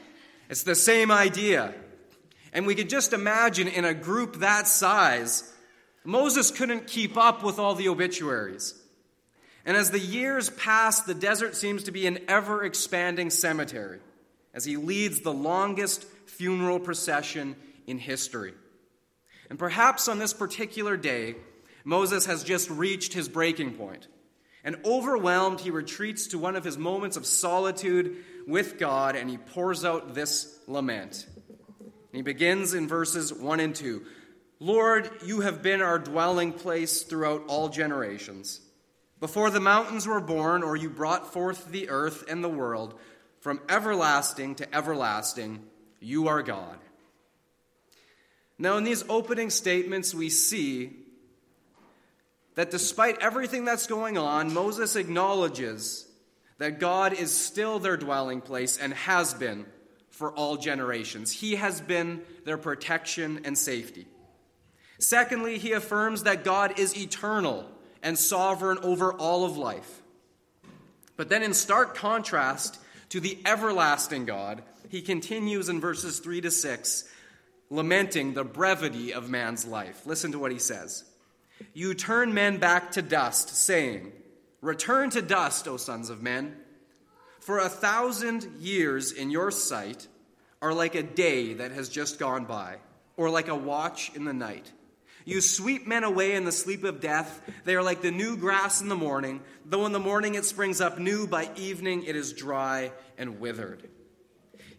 it's 0.50 0.64
the 0.64 0.76
same 0.76 1.12
idea. 1.12 1.74
And 2.54 2.66
we 2.66 2.76
could 2.76 2.90
just 2.90 3.14
imagine 3.14 3.68
in 3.68 3.86
a 3.86 3.94
group 3.94 4.38
that 4.38 4.68
size, 4.68 5.54
Moses 6.04 6.50
couldn't 6.50 6.88
keep 6.88 7.18
up 7.18 7.44
with 7.44 7.60
all 7.60 7.76
the 7.76 7.90
obituaries. 7.90 8.74
And 9.70 9.78
as 9.78 9.92
the 9.92 10.00
years 10.00 10.50
pass, 10.50 11.02
the 11.02 11.14
desert 11.14 11.56
seems 11.56 11.84
to 11.84 11.92
be 11.92 12.08
an 12.08 12.18
ever 12.28 12.64
expanding 12.64 13.30
cemetery 13.30 14.00
as 14.52 14.66
he 14.66 14.78
leads 14.78 15.20
the 15.20 15.32
longest 15.32 16.06
funeral 16.26 16.80
procession 16.80 17.56
in 17.86 18.00
history. 18.00 18.56
And 19.48 19.60
perhaps 19.60 20.08
on 20.08 20.18
this 20.18 20.34
particular 20.34 20.98
day, 20.98 21.36
Moses 21.84 22.26
has 22.26 22.44
just 22.44 22.68
reached 22.72 23.14
his 23.14 23.30
breaking 23.30 23.76
point. 23.76 24.08
And 24.64 24.76
overwhelmed, 24.86 25.60
he 25.60 25.70
retreats 25.70 26.26
to 26.30 26.40
one 26.40 26.56
of 26.56 26.64
his 26.64 26.80
moments 26.80 27.16
of 27.16 27.28
solitude 27.28 28.18
with 28.48 28.80
God 28.80 29.16
and 29.16 29.30
he 29.30 29.38
pours 29.38 29.86
out 29.86 30.16
this 30.16 30.52
lament. 30.66 31.28
He 32.12 32.24
begins 32.24 32.74
in 32.74 32.88
verses 32.88 33.32
1 33.32 33.60
and 33.60 33.76
2 33.76 34.04
Lord, 34.60 35.12
you 35.24 35.42
have 35.42 35.62
been 35.62 35.84
our 35.84 36.00
dwelling 36.00 36.54
place 36.54 37.04
throughout 37.04 37.44
all 37.46 37.70
generations. 37.70 38.62
Before 39.20 39.50
the 39.50 39.60
mountains 39.60 40.08
were 40.08 40.22
born, 40.22 40.64
or 40.64 40.76
you 40.76 40.90
brought 40.90 41.34
forth 41.34 41.70
the 41.70 41.90
earth 41.90 42.24
and 42.30 42.44
the 42.44 42.50
world, 42.50 42.98
from 43.42 43.62
everlasting 43.68 44.56
to 44.56 44.76
everlasting, 44.76 45.64
you 46.00 46.28
are 46.28 46.42
God. 46.42 46.78
Now, 48.58 48.78
in 48.78 48.84
these 48.84 49.04
opening 49.08 49.50
statements, 49.50 50.14
we 50.14 50.30
see 50.30 50.92
that 52.56 52.72
despite 52.72 53.22
everything 53.22 53.64
that's 53.64 53.88
going 53.88 54.18
on, 54.18 54.54
Moses 54.54 54.96
acknowledges 54.96 56.06
that 56.58 56.80
God 56.80 57.14
is 57.14 57.36
still 57.36 57.80
their 57.80 57.96
dwelling 57.96 58.42
place 58.42 58.78
and 58.78 58.94
has 58.94 59.34
been 59.34 59.66
for 60.10 60.32
all 60.34 60.58
generations. 60.58 61.32
He 61.32 61.56
has 61.56 61.80
been 61.80 62.22
their 62.44 62.58
protection 62.58 63.42
and 63.46 63.58
safety. 63.58 64.08
Secondly, 65.00 65.58
he 65.58 65.72
affirms 65.72 66.24
that 66.24 66.44
God 66.44 66.78
is 66.78 66.98
eternal 66.98 67.66
and 68.04 68.18
sovereign 68.18 68.80
over 68.82 69.14
all 69.14 69.46
of 69.46 69.58
life. 69.58 70.02
But 71.18 71.30
then, 71.30 71.44
in 71.44 71.54
stark 71.54 71.96
contrast 71.96 72.80
to 73.10 73.20
the 73.20 73.38
everlasting 73.46 74.26
God, 74.26 74.64
he 74.90 75.02
continues 75.02 75.70
in 75.70 75.82
verses 75.82 76.20
3 76.20 76.42
to 76.42 76.52
6, 76.52 77.04
lamenting 77.70 78.34
the 78.34 78.44
brevity 78.44 79.14
of 79.14 79.30
man's 79.30 79.66
life. 79.66 80.06
Listen 80.06 80.32
to 80.32 80.40
what 80.40 80.52
he 80.52 80.60
says 80.60 81.04
You 81.74 81.94
turn 81.94 82.34
men 82.34 82.58
back 82.58 82.92
to 82.92 83.02
dust, 83.02 83.50
saying, 83.50 84.12
Return 84.62 85.10
to 85.12 85.22
dust, 85.22 85.68
O 85.68 85.78
sons 85.78 86.10
of 86.10 86.22
men. 86.22 86.56
For 87.40 87.60
a 87.60 87.70
thousand 87.70 88.48
years 88.60 89.12
in 89.12 89.32
your 89.32 89.52
sight 89.52 90.08
are 90.62 90.74
like 90.74 90.96
a 90.96 91.04
day 91.04 91.54
that 91.54 91.72
has 91.72 91.90
just 91.90 92.20
gone 92.20 92.46
by, 92.46 92.76
or 93.18 93.30
like 93.30 93.48
a 93.48 93.56
watch 93.56 94.12
in 94.16 94.26
the 94.26 94.34
night. 94.34 94.72
You 95.30 95.42
sweep 95.42 95.86
men 95.86 96.04
away 96.04 96.34
in 96.34 96.44
the 96.44 96.52
sleep 96.52 96.84
of 96.84 97.02
death. 97.02 97.40
They 97.64 97.76
are 97.76 97.84
like 97.84 98.02
the 98.02 98.10
new 98.10 98.36
grass 98.36 98.82
in 98.82 98.90
the 98.90 98.96
morning. 98.96 99.42
Though 99.64 99.86
in 99.86 99.92
the 99.92 100.00
morning 100.00 100.34
it 100.34 100.44
springs 100.44 100.82
up 100.82 100.98
new, 100.98 101.28
by 101.28 101.52
evening 101.56 102.04
it 102.06 102.16
is 102.16 102.34
dry 102.34 102.92
and 103.16 103.40
withered. 103.40 103.88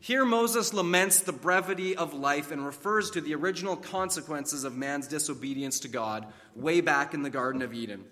Here 0.01 0.25
Moses 0.25 0.75
laments 0.75 1.21
the 1.21 1.33
brevity 1.33 1.97
of 1.97 2.15
life 2.15 2.51
and 2.51 2.67
refers 2.67 3.13
to 3.13 3.21
the 3.21 3.37
original 3.37 3.77
consequences 3.77 4.65
of 4.65 4.77
man's 4.77 5.07
disobedience 5.07 5.79
to 5.81 5.89
God 5.89 6.27
way 6.57 6.81
back 6.81 7.15
in 7.15 7.23
the 7.23 7.31
Garden 7.31 7.63
of 7.63 7.73
Eden. 7.73 8.05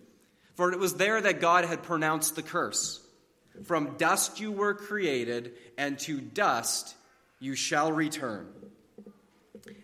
For 0.54 0.71
it 0.73 0.78
was 0.78 0.95
there 0.95 1.21
that 1.21 1.40
God 1.40 1.64
had 1.64 1.83
pronounced 1.83 2.37
the 2.37 2.42
curse 2.42 3.00
From 3.64 3.97
dust 3.97 4.38
you 4.38 4.52
were 4.52 4.75
created, 4.75 5.54
and 5.76 5.99
to 6.00 6.21
dust 6.21 6.95
you 7.40 7.57
shall 7.57 7.90
return. 7.90 8.47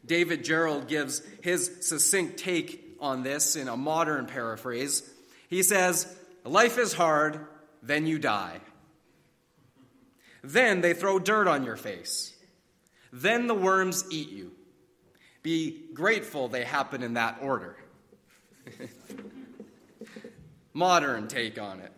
David 0.04 0.44
Gerald 0.44 0.88
gives 0.88 1.22
his 1.42 1.70
succinct 1.80 2.38
take 2.38 2.96
on 3.00 3.22
this 3.22 3.56
in 3.56 3.68
a 3.68 3.76
modern 3.76 4.26
paraphrase. 4.26 5.08
He 5.48 5.62
says, 5.62 6.14
Life 6.44 6.78
is 6.78 6.92
hard, 6.92 7.46
then 7.82 8.06
you 8.06 8.18
die. 8.18 8.60
Then 10.42 10.80
they 10.80 10.92
throw 10.92 11.18
dirt 11.18 11.48
on 11.48 11.64
your 11.64 11.76
face. 11.76 12.34
Then 13.12 13.46
the 13.46 13.54
worms 13.54 14.04
eat 14.10 14.30
you. 14.30 14.52
Be 15.42 15.84
grateful 15.94 16.48
they 16.48 16.64
happen 16.64 17.02
in 17.02 17.14
that 17.14 17.38
order. 17.40 17.76
modern 20.74 21.28
take 21.28 21.60
on 21.60 21.80
it. 21.80 21.92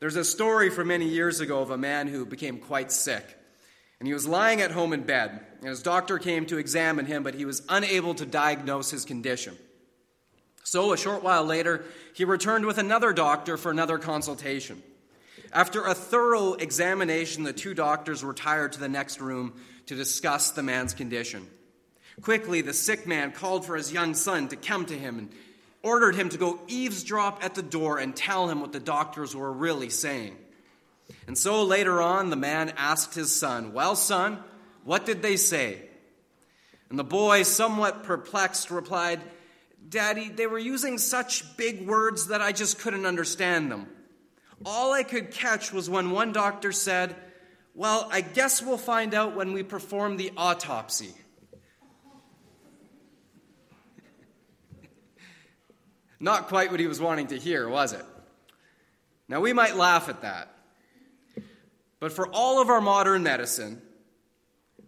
There's 0.00 0.16
a 0.16 0.24
story 0.24 0.70
from 0.70 0.88
many 0.88 1.08
years 1.08 1.40
ago 1.40 1.60
of 1.60 1.70
a 1.70 1.78
man 1.78 2.08
who 2.08 2.26
became 2.26 2.58
quite 2.58 2.90
sick. 2.90 3.38
And 3.98 4.06
he 4.06 4.14
was 4.14 4.28
lying 4.28 4.60
at 4.60 4.72
home 4.72 4.92
in 4.92 5.02
bed, 5.02 5.40
and 5.60 5.68
his 5.68 5.82
doctor 5.82 6.18
came 6.18 6.46
to 6.46 6.58
examine 6.58 7.06
him, 7.06 7.22
but 7.22 7.34
he 7.34 7.44
was 7.44 7.62
unable 7.68 8.14
to 8.14 8.26
diagnose 8.26 8.90
his 8.90 9.04
condition. 9.04 9.56
So, 10.64 10.92
a 10.92 10.98
short 10.98 11.22
while 11.22 11.44
later, 11.44 11.84
he 12.14 12.24
returned 12.24 12.66
with 12.66 12.78
another 12.78 13.12
doctor 13.12 13.56
for 13.56 13.70
another 13.70 13.98
consultation. 13.98 14.82
After 15.52 15.84
a 15.84 15.94
thorough 15.94 16.54
examination, 16.54 17.44
the 17.44 17.52
two 17.52 17.72
doctors 17.72 18.24
retired 18.24 18.72
to 18.72 18.80
the 18.80 18.88
next 18.88 19.20
room 19.20 19.54
to 19.86 19.94
discuss 19.94 20.50
the 20.50 20.62
man's 20.62 20.92
condition. 20.92 21.46
Quickly, 22.20 22.62
the 22.62 22.72
sick 22.72 23.06
man 23.06 23.32
called 23.32 23.64
for 23.64 23.76
his 23.76 23.92
young 23.92 24.14
son 24.14 24.48
to 24.48 24.56
come 24.56 24.86
to 24.86 24.98
him 24.98 25.18
and 25.18 25.30
ordered 25.82 26.16
him 26.16 26.28
to 26.30 26.38
go 26.38 26.58
eavesdrop 26.66 27.44
at 27.44 27.54
the 27.54 27.62
door 27.62 27.98
and 27.98 28.16
tell 28.16 28.48
him 28.48 28.60
what 28.60 28.72
the 28.72 28.80
doctors 28.80 29.36
were 29.36 29.52
really 29.52 29.90
saying. 29.90 30.36
And 31.26 31.36
so 31.36 31.62
later 31.64 32.00
on, 32.00 32.30
the 32.30 32.36
man 32.36 32.72
asked 32.76 33.14
his 33.14 33.34
son, 33.34 33.72
Well, 33.72 33.96
son, 33.96 34.38
what 34.84 35.04
did 35.04 35.22
they 35.22 35.36
say? 35.36 35.82
And 36.88 36.98
the 36.98 37.04
boy, 37.04 37.42
somewhat 37.42 38.04
perplexed, 38.04 38.70
replied, 38.70 39.20
Daddy, 39.88 40.28
they 40.28 40.46
were 40.46 40.58
using 40.58 40.98
such 40.98 41.56
big 41.56 41.86
words 41.86 42.28
that 42.28 42.42
I 42.42 42.52
just 42.52 42.78
couldn't 42.78 43.06
understand 43.06 43.70
them. 43.70 43.88
All 44.64 44.92
I 44.92 45.02
could 45.02 45.30
catch 45.32 45.72
was 45.72 45.90
when 45.90 46.10
one 46.10 46.32
doctor 46.32 46.72
said, 46.72 47.14
Well, 47.74 48.08
I 48.10 48.20
guess 48.20 48.62
we'll 48.62 48.78
find 48.78 49.14
out 49.14 49.36
when 49.36 49.52
we 49.52 49.62
perform 49.62 50.16
the 50.16 50.32
autopsy. 50.36 51.12
Not 56.20 56.48
quite 56.48 56.70
what 56.70 56.80
he 56.80 56.86
was 56.86 57.00
wanting 57.00 57.26
to 57.28 57.38
hear, 57.38 57.68
was 57.68 57.92
it? 57.92 58.04
Now, 59.28 59.40
we 59.40 59.52
might 59.52 59.76
laugh 59.76 60.08
at 60.08 60.22
that. 60.22 60.55
But 62.00 62.12
for 62.12 62.28
all 62.28 62.60
of 62.60 62.68
our 62.68 62.80
modern 62.80 63.22
medicine, 63.22 63.80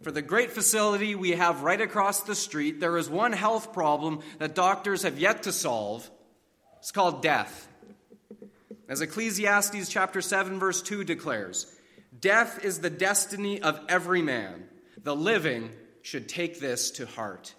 for 0.01 0.11
the 0.11 0.21
great 0.21 0.51
facility 0.51 1.15
we 1.15 1.31
have 1.31 1.63
right 1.63 1.81
across 1.81 2.21
the 2.21 2.35
street, 2.35 2.79
there 2.79 2.97
is 2.97 3.09
one 3.09 3.33
health 3.33 3.73
problem 3.73 4.21
that 4.37 4.55
doctors 4.55 5.03
have 5.03 5.19
yet 5.19 5.43
to 5.43 5.51
solve. 5.51 6.09
It's 6.77 6.91
called 6.91 7.21
death. 7.21 7.67
As 8.87 9.01
Ecclesiastes 9.01 9.89
chapter 9.89 10.21
7 10.21 10.59
verse 10.59 10.81
2 10.81 11.03
declares, 11.03 11.71
death 12.19 12.63
is 12.63 12.79
the 12.79 12.89
destiny 12.89 13.61
of 13.61 13.79
every 13.89 14.21
man. 14.21 14.65
The 15.03 15.15
living 15.15 15.71
should 16.01 16.29
take 16.29 16.59
this 16.59 16.91
to 16.91 17.05
heart. 17.05 17.53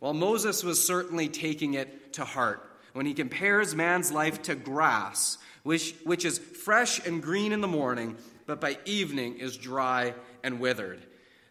Well, 0.00 0.14
Moses 0.14 0.64
was 0.64 0.84
certainly 0.84 1.28
taking 1.28 1.74
it 1.74 2.14
to 2.14 2.24
heart 2.24 2.62
when 2.96 3.04
he 3.04 3.12
compares 3.12 3.74
man's 3.74 4.10
life 4.10 4.40
to 4.40 4.54
grass, 4.54 5.36
which, 5.64 5.94
which 6.04 6.24
is 6.24 6.38
fresh 6.38 7.06
and 7.06 7.22
green 7.22 7.52
in 7.52 7.60
the 7.60 7.68
morning, 7.68 8.16
but 8.46 8.58
by 8.58 8.78
evening 8.86 9.38
is 9.38 9.58
dry 9.58 10.14
and 10.42 10.60
withered. 10.60 11.04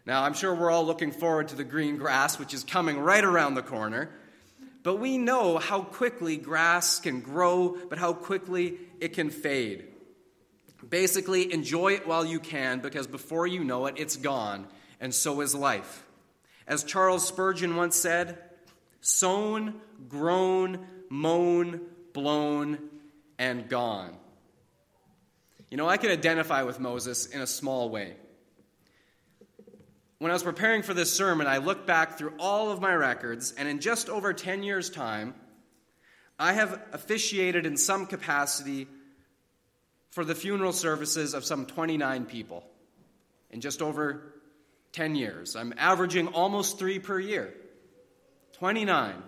Now, 0.04 0.24
I'm 0.24 0.34
sure 0.34 0.52
we're 0.52 0.72
all 0.72 0.84
looking 0.84 1.12
forward 1.12 1.48
to 1.48 1.54
the 1.54 1.62
green 1.62 1.98
grass, 1.98 2.36
which 2.36 2.52
is 2.52 2.64
coming 2.64 2.98
right 2.98 3.22
around 3.22 3.54
the 3.54 3.62
corner. 3.62 4.10
But 4.82 4.96
we 4.96 5.18
know 5.18 5.58
how 5.58 5.82
quickly 5.82 6.36
grass 6.36 6.98
can 6.98 7.20
grow, 7.20 7.76
but 7.88 7.98
how 7.98 8.12
quickly 8.12 8.78
it 8.98 9.12
can 9.12 9.30
fade. 9.30 9.84
Basically, 10.90 11.52
enjoy 11.52 11.92
it 11.92 12.08
while 12.08 12.24
you 12.24 12.40
can, 12.40 12.80
because 12.80 13.06
before 13.06 13.46
you 13.46 13.62
know 13.62 13.86
it, 13.86 13.94
it's 13.98 14.16
gone, 14.16 14.66
and 15.00 15.14
so 15.14 15.40
is 15.42 15.54
life. 15.54 16.04
As 16.66 16.82
Charles 16.82 17.26
Spurgeon 17.26 17.76
once 17.76 17.94
said, 17.94 18.36
sown, 19.00 19.74
grown, 20.08 20.84
mown, 21.10 21.80
blown, 22.12 22.78
and 23.38 23.68
gone. 23.68 24.16
You 25.70 25.76
know, 25.76 25.88
I 25.88 25.96
can 25.96 26.10
identify 26.10 26.62
with 26.62 26.78
Moses 26.80 27.26
in 27.26 27.40
a 27.40 27.46
small 27.46 27.90
way. 27.90 28.14
When 30.18 30.30
I 30.30 30.34
was 30.34 30.42
preparing 30.42 30.82
for 30.82 30.94
this 30.94 31.12
sermon, 31.12 31.46
I 31.46 31.58
looked 31.58 31.86
back 31.86 32.16
through 32.16 32.34
all 32.38 32.70
of 32.70 32.80
my 32.80 32.94
records, 32.94 33.52
and 33.52 33.68
in 33.68 33.80
just 33.80 34.08
over 34.08 34.32
10 34.32 34.62
years' 34.62 34.88
time, 34.88 35.34
I 36.38 36.52
have 36.52 36.80
officiated 36.92 37.66
in 37.66 37.76
some 37.76 38.06
capacity 38.06 38.86
for 40.10 40.24
the 40.24 40.34
funeral 40.34 40.72
services 40.72 41.34
of 41.34 41.44
some 41.44 41.66
29 41.66 42.24
people 42.24 42.64
in 43.50 43.60
just 43.60 43.82
over 43.82 44.32
10 44.92 45.14
years. 45.14 45.56
I'm 45.56 45.74
averaging 45.76 46.28
almost 46.28 46.78
three 46.78 46.98
per 46.98 47.20
year. 47.20 47.52
29 48.54 49.22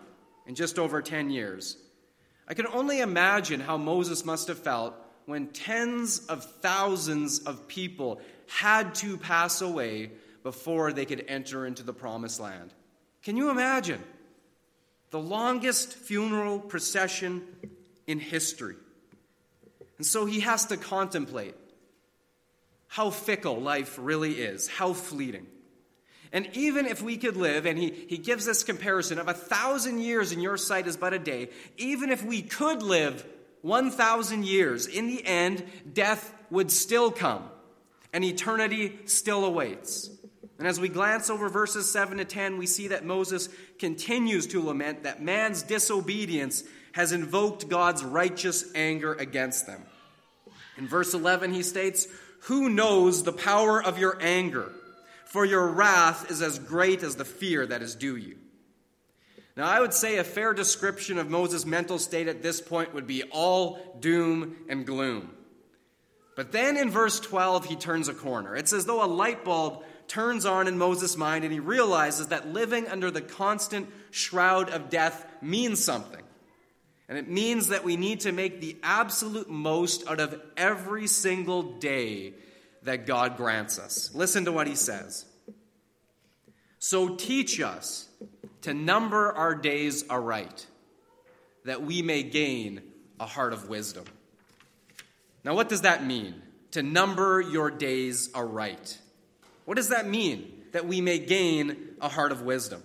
in 0.49 0.55
just 0.55 0.78
over 0.78 1.00
10 1.02 1.31
years. 1.31 1.76
I 2.49 2.55
can 2.55 2.67
only 2.67 3.00
imagine 3.00 3.61
how 3.61 3.76
Moses 3.76 4.25
must 4.25 4.49
have 4.49 4.59
felt 4.59 4.95
when 5.26 5.49
tens 5.49 6.21
of 6.26 6.43
thousands 6.43 7.40
of 7.40 7.69
people 7.69 8.21
had 8.49 8.95
to 8.97 9.19
pass 9.19 9.61
away 9.61 10.11
before 10.43 10.93
they 10.93 11.05
could 11.05 11.26
enter 11.28 11.67
into 11.67 11.83
the 11.83 11.93
promised 11.93 12.40
land. 12.40 12.73
Can 13.23 13.37
you 13.37 13.50
imagine? 13.50 14.02
The 15.11 15.21
longest 15.21 15.93
funeral 15.93 16.59
procession 16.59 17.43
in 18.07 18.19
history. 18.19 18.76
And 19.99 20.07
so 20.07 20.25
he 20.25 20.40
has 20.40 20.64
to 20.67 20.78
contemplate 20.78 21.55
how 22.87 23.11
fickle 23.11 23.61
life 23.61 23.99
really 24.00 24.33
is, 24.33 24.67
how 24.67 24.95
fleeting. 24.95 25.47
And 26.33 26.49
even 26.55 26.87
if 26.87 27.03
we 27.03 27.17
could 27.17 27.37
live, 27.37 27.67
and 27.67 27.79
he, 27.79 27.91
he 27.91 28.19
gives 28.19 28.45
this 28.45 28.63
comparison 28.63 29.19
of 29.19 29.29
a 29.29 29.35
thousand 29.35 30.01
years 30.01 30.33
in 30.33 30.41
your 30.41 30.57
sight 30.57 30.87
is 30.87 30.97
but 30.97 31.15
a 31.15 31.19
day, 31.19 31.49
even 31.77 32.11
if 32.11 32.25
we 32.25 32.43
could 32.43 32.83
live 32.83 33.25
1,000 33.63 34.45
years, 34.45 34.87
in 34.87 35.07
the 35.09 35.25
end, 35.25 35.65
death 35.93 36.35
would 36.51 36.71
still 36.71 37.11
come, 37.11 37.49
and 38.12 38.25
eternity 38.25 38.99
still 39.07 39.45
awaits. 39.45 40.11
And 40.59 40.67
as 40.67 40.81
we 40.81 40.88
glance 40.88 41.31
over 41.31 41.49
verses 41.49 41.91
7 41.91 42.19
to 42.19 42.25
10, 42.25 42.59
we 42.59 42.67
see 42.67 42.88
that 42.88 43.05
Moses 43.05 43.49
continues 43.79 44.49
to 44.49 44.62
lament 44.62 45.05
that 45.05 45.23
man's 45.23 45.62
disobedience 45.62 46.64
has 46.93 47.12
invoked 47.12 47.69
God's 47.69 48.05
righteous 48.05 48.64
anger 48.75 49.14
against 49.14 49.67
them. 49.67 49.83
In 50.77 50.88
verse 50.88 51.14
11, 51.14 51.53
he 51.53 51.62
states, 51.62 52.09
Who 52.43 52.69
knows 52.69 53.23
the 53.23 53.33
power 53.33 53.83
of 53.83 53.99
your 53.99 54.19
anger? 54.21 54.73
For 55.29 55.45
your 55.45 55.69
wrath 55.69 56.31
is 56.31 56.41
as 56.41 56.59
great 56.59 57.03
as 57.03 57.17
the 57.17 57.25
fear 57.25 57.67
that 57.67 57.83
is 57.83 57.95
due 57.95 58.17
you. 58.17 58.38
Now, 59.59 59.67
I 59.69 59.81
would 59.81 59.93
say 59.93 60.17
a 60.17 60.25
fair 60.25 60.55
description 60.55 61.19
of 61.19 61.29
Moses' 61.29 61.67
mental 61.67 61.99
state 61.99 62.29
at 62.29 62.43
this 62.43 62.61
point 62.62 62.95
would 62.95 63.07
be 63.07 63.25
all 63.25 63.99
doom 64.01 64.57
and 64.69 64.87
gloom. 64.87 65.33
But 66.35 66.53
then 66.53 66.77
in 66.79 66.91
verse 66.91 67.21
12, 67.21 67.67
he 67.67 67.77
turns 67.77 68.09
a 68.09 68.14
corner. 68.14 68.57
It's 68.57 68.73
as 68.73 68.87
though 68.87 69.05
a 69.05 69.07
light 69.07 69.45
bulb 69.45 69.83
turns 70.07 70.47
on 70.47 70.67
in 70.67 70.79
Moses' 70.79 71.17
mind 71.17 71.45
and 71.45 71.53
he 71.53 71.61
realizes 71.61 72.29
that 72.29 72.49
living 72.49 72.88
under 72.88 73.11
the 73.11 73.21
constant 73.21 73.91
shroud 74.11 74.71
of 74.71 74.88
death 74.88 75.27
means 75.43 75.85
something. 75.85 76.23
And 77.07 77.19
it 77.19 77.29
means 77.29 77.69
that 77.69 77.85
we 77.85 77.97
need 77.97 78.21
to 78.21 78.33
make 78.33 78.61
the 78.61 78.79
absolute 78.83 79.51
most 79.51 80.09
out 80.09 80.21
of 80.21 80.41
every 80.57 81.07
single 81.07 81.79
day 81.79 82.35
that 82.88 83.05
God 83.05 83.37
grants 83.37 83.79
us. 83.79 84.11
Listen 84.14 84.46
to 84.46 84.53
what 84.53 84.66
he 84.66 84.74
says. 84.74 85.27
So 86.79 87.16
teach 87.16 87.61
us 87.61 88.09
to 88.62 88.72
number 88.72 89.31
our 89.31 89.55
days 89.55 90.09
aright, 90.09 90.66
that 91.66 91.83
we 91.83 92.01
may 92.01 92.22
gain 92.22 92.81
a 93.20 93.27
heart 93.27 93.53
of 93.53 93.68
wisdom. 93.68 94.07
Now, 95.44 95.55
what 95.55 95.68
does 95.68 95.83
that 95.83 96.03
mean? 96.03 96.40
To 96.70 96.83
number 96.83 97.42
your 97.42 97.70
days 97.70 98.31
aright. 98.35 98.98
What 99.66 99.77
does 99.77 99.90
that 99.90 100.09
mean? 100.09 100.51
That 100.72 100.87
we 100.87 101.03
may 101.03 101.18
gain 101.18 101.77
a 102.01 102.09
heart 102.09 102.33
of 102.33 102.40
wisdom. 102.40 102.83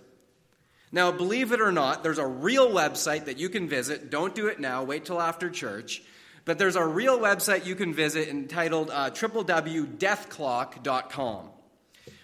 Now, 0.92 1.14
believe 1.14 1.54
it 1.54 1.62
or 1.62 1.72
not, 1.72 2.04
there's 2.04 2.18
a 2.18 2.28
real 2.28 2.70
website 2.70 3.26
that 3.26 3.38
you 3.38 3.48
can 3.48 3.70
visit. 3.70 4.10
Don't 4.10 4.36
do 4.36 4.48
it 4.48 4.60
now, 4.60 4.84
wait 4.84 5.06
till 5.06 5.22
after 5.22 5.50
church. 5.50 6.02
But 6.46 6.60
there's 6.60 6.76
a 6.76 6.86
real 6.86 7.20
website 7.20 7.66
you 7.66 7.76
can 7.76 7.94
visit 7.94 8.28
entitled 8.28 8.90
uh, 8.90 9.12
www.deathclock.com. 9.12 11.50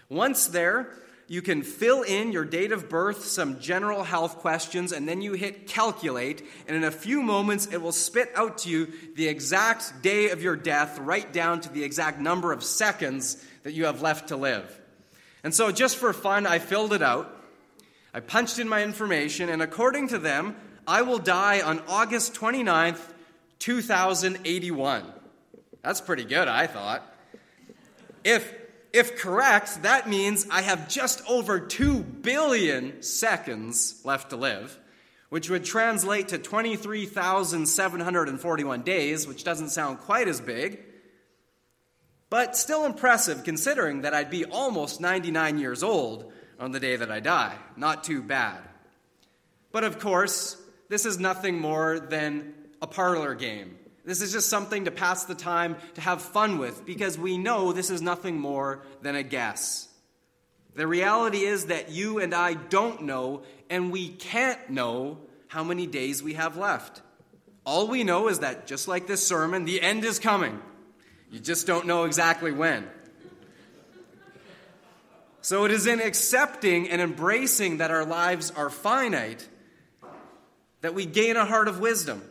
Once 0.10 0.48
there, 0.48 0.90
you 1.30 1.44
can 1.44 1.62
fill 1.62 2.02
in 2.02 2.32
your 2.32 2.44
date 2.44 2.72
of 2.72 2.90
birth, 2.90 3.26
some 3.26 3.60
general 3.60 4.04
health 4.04 4.40
questions, 4.40 4.92
and 4.92 5.08
then 5.08 5.22
you 5.22 5.34
hit 5.34 5.68
calculate, 5.68 6.44
and 6.68 6.76
in 6.76 6.84
a 6.84 6.90
few 6.90 7.22
moments 7.22 7.68
it 7.68 7.84
will 7.84 7.92
spit 7.92 8.32
out 8.36 8.58
to 8.60 8.70
you 8.70 8.92
the 9.16 9.28
exact 9.28 10.02
day 10.02 10.32
of 10.32 10.42
your 10.42 10.56
death, 10.56 10.98
right 10.98 11.32
down 11.32 11.62
to 11.62 11.70
the 11.70 11.84
exact 11.84 12.20
number 12.20 12.52
of 12.52 12.64
seconds 12.64 13.46
that 13.62 13.74
you 13.74 13.86
have 13.86 14.02
left 14.02 14.30
to 14.30 14.38
live. 14.38 14.82
And 15.44 15.54
so, 15.54 15.72
just 15.72 15.98
for 15.98 16.14
fun, 16.14 16.48
I 16.48 16.58
filled 16.58 16.94
it 16.94 17.04
out. 17.04 17.32
I 18.12 18.22
punched 18.22 18.58
in 18.58 18.68
my 18.68 18.84
information, 18.84 19.50
and 19.50 19.62
according 19.62 20.08
to 20.08 20.18
them, 20.18 20.56
I 20.88 21.04
will 21.04 21.20
die 21.20 21.62
on 21.62 21.84
August 21.88 22.34
29th, 22.34 23.02
2081. 23.60 25.04
That's 25.84 26.02
pretty 26.02 26.26
good, 26.26 26.48
I 26.48 26.66
thought. 26.68 27.04
If, 28.24 28.54
if 28.92 29.18
correct, 29.18 29.84
that 29.84 30.10
means 30.10 30.48
I 30.50 30.62
have 30.62 30.90
just 30.90 31.22
over 31.30 31.60
2 31.60 32.02
billion 32.02 33.02
seconds 33.02 34.02
left 34.04 34.32
to 34.32 34.36
live, 34.36 34.78
which 35.30 35.50
would 35.50 35.64
translate 35.64 36.28
to 36.30 36.38
23,741 36.38 38.82
days, 38.82 39.28
which 39.28 39.44
doesn't 39.44 39.70
sound 39.70 40.00
quite 40.00 40.28
as 40.28 40.42
big. 40.42 40.80
But 42.30 42.56
still 42.56 42.86
impressive 42.86 43.44
considering 43.44 44.02
that 44.02 44.14
I'd 44.14 44.30
be 44.30 44.46
almost 44.46 45.02
99 45.02 45.58
years 45.58 45.82
old 45.82 46.32
on 46.60 46.72
the 46.72 46.80
day 46.80 46.96
that 46.96 47.10
I 47.10 47.22
die. 47.22 47.56
Not 47.76 48.04
too 48.04 48.22
bad. 48.22 48.60
But 49.72 49.84
of 49.84 50.00
course, 50.00 50.56
this 50.90 51.06
is 51.06 51.20
nothing 51.20 51.60
more 51.60 52.00
than 52.00 52.54
a 52.82 52.88
parlor 52.88 53.36
game. 53.36 53.78
This 54.06 54.22
is 54.22 54.32
just 54.32 54.50
something 54.50 54.86
to 54.86 54.92
pass 54.92 55.26
the 55.26 55.36
time, 55.36 55.76
to 55.96 56.02
have 56.02 56.22
fun 56.22 56.58
with, 56.58 56.86
because 56.86 57.18
we 57.18 57.38
know 57.38 57.72
this 57.72 57.90
is 57.90 58.02
nothing 58.02 58.40
more 58.40 58.84
than 59.02 59.16
a 59.16 59.24
guess. 59.24 59.88
The 60.76 60.88
reality 60.88 61.40
is 61.40 61.66
that 61.66 61.92
you 61.92 62.20
and 62.20 62.34
I 62.34 62.54
don't 62.54 63.04
know, 63.04 63.44
and 63.70 63.92
we 63.92 64.10
can't 64.10 64.70
know 64.70 65.20
how 65.48 65.64
many 65.64 65.88
days 65.88 66.24
we 66.24 66.36
have 66.36 66.58
left. 66.58 67.02
All 67.66 67.88
we 67.88 68.04
know 68.04 68.30
is 68.30 68.40
that, 68.40 68.66
just 68.66 68.88
like 68.88 69.06
this 69.06 69.28
sermon, 69.28 69.66
the 69.66 69.82
end 69.82 70.06
is 70.06 70.20
coming. 70.20 70.60
You 71.32 71.40
just 71.40 71.68
don't 71.68 71.86
know 71.86 72.06
exactly 72.06 72.52
when. 72.52 72.88
So 75.42 75.66
it 75.66 75.72
is 75.72 75.88
in 75.88 76.00
accepting 76.00 76.90
and 76.90 77.02
embracing 77.02 77.78
that 77.78 77.92
our 77.92 78.06
lives 78.06 78.52
are 78.52 78.70
finite 78.70 79.48
that 80.82 80.94
we 80.94 81.06
gain 81.06 81.36
a 81.36 81.46
heart 81.46 81.68
of 81.68 81.80
wisdom, 81.80 82.22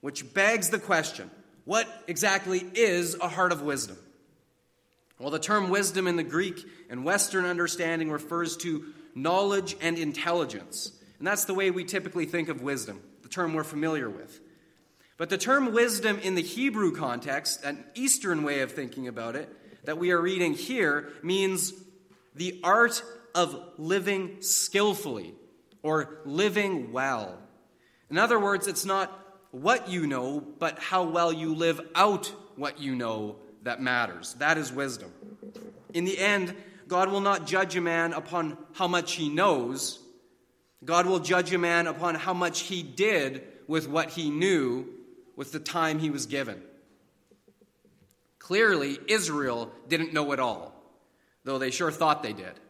which 0.00 0.32
begs 0.34 0.70
the 0.70 0.78
question 0.78 1.30
what 1.64 1.88
exactly 2.06 2.64
is 2.74 3.14
a 3.16 3.28
heart 3.28 3.52
of 3.52 3.62
wisdom? 3.62 3.98
Well, 5.18 5.30
the 5.30 5.38
term 5.38 5.70
wisdom 5.70 6.06
in 6.06 6.16
the 6.16 6.22
Greek 6.22 6.64
and 6.90 7.04
Western 7.04 7.44
understanding 7.44 8.10
refers 8.10 8.56
to 8.58 8.92
knowledge 9.14 9.76
and 9.80 9.98
intelligence. 9.98 10.92
And 11.18 11.26
that's 11.26 11.46
the 11.46 11.54
way 11.54 11.70
we 11.70 11.84
typically 11.84 12.26
think 12.26 12.48
of 12.48 12.62
wisdom. 12.62 13.02
the 13.22 13.28
term 13.28 13.54
we're 13.54 13.64
familiar 13.64 14.08
with. 14.08 14.40
But 15.16 15.30
the 15.30 15.38
term 15.38 15.72
wisdom 15.72 16.20
in 16.20 16.36
the 16.36 16.42
Hebrew 16.42 16.94
context, 16.94 17.64
an 17.64 17.82
Eastern 17.94 18.44
way 18.44 18.60
of 18.60 18.70
thinking 18.70 19.08
about 19.08 19.34
it, 19.34 19.48
that 19.84 19.98
we 19.98 20.12
are 20.12 20.20
reading 20.20 20.54
here, 20.54 21.08
means 21.22 21.72
the 22.36 22.60
art 22.62 23.02
of 23.34 23.58
living 23.78 24.42
skillfully 24.42 25.34
or 25.82 26.18
living 26.24 26.92
well. 26.92 27.38
In 28.10 28.18
other 28.18 28.38
words, 28.38 28.68
it's 28.68 28.84
not 28.84 29.25
what 29.62 29.88
you 29.88 30.06
know, 30.06 30.40
but 30.58 30.78
how 30.78 31.04
well 31.04 31.32
you 31.32 31.54
live 31.54 31.80
out 31.94 32.30
what 32.56 32.78
you 32.78 32.94
know 32.94 33.36
that 33.62 33.80
matters. 33.80 34.34
That 34.34 34.58
is 34.58 34.70
wisdom. 34.70 35.10
In 35.94 36.04
the 36.04 36.18
end, 36.18 36.54
God 36.88 37.10
will 37.10 37.20
not 37.20 37.46
judge 37.46 37.74
a 37.74 37.80
man 37.80 38.12
upon 38.12 38.58
how 38.74 38.86
much 38.86 39.14
he 39.14 39.30
knows. 39.30 39.98
God 40.84 41.06
will 41.06 41.20
judge 41.20 41.54
a 41.54 41.58
man 41.58 41.86
upon 41.86 42.16
how 42.16 42.34
much 42.34 42.60
he 42.60 42.82
did 42.82 43.44
with 43.66 43.88
what 43.88 44.10
he 44.10 44.28
knew 44.30 44.86
with 45.36 45.52
the 45.52 45.58
time 45.58 45.98
he 46.00 46.10
was 46.10 46.26
given. 46.26 46.62
Clearly, 48.38 48.98
Israel 49.08 49.72
didn't 49.88 50.12
know 50.12 50.32
it 50.32 50.38
all, 50.38 50.74
though 51.44 51.58
they 51.58 51.70
sure 51.70 51.90
thought 51.90 52.22
they 52.22 52.34
did. 52.34 52.60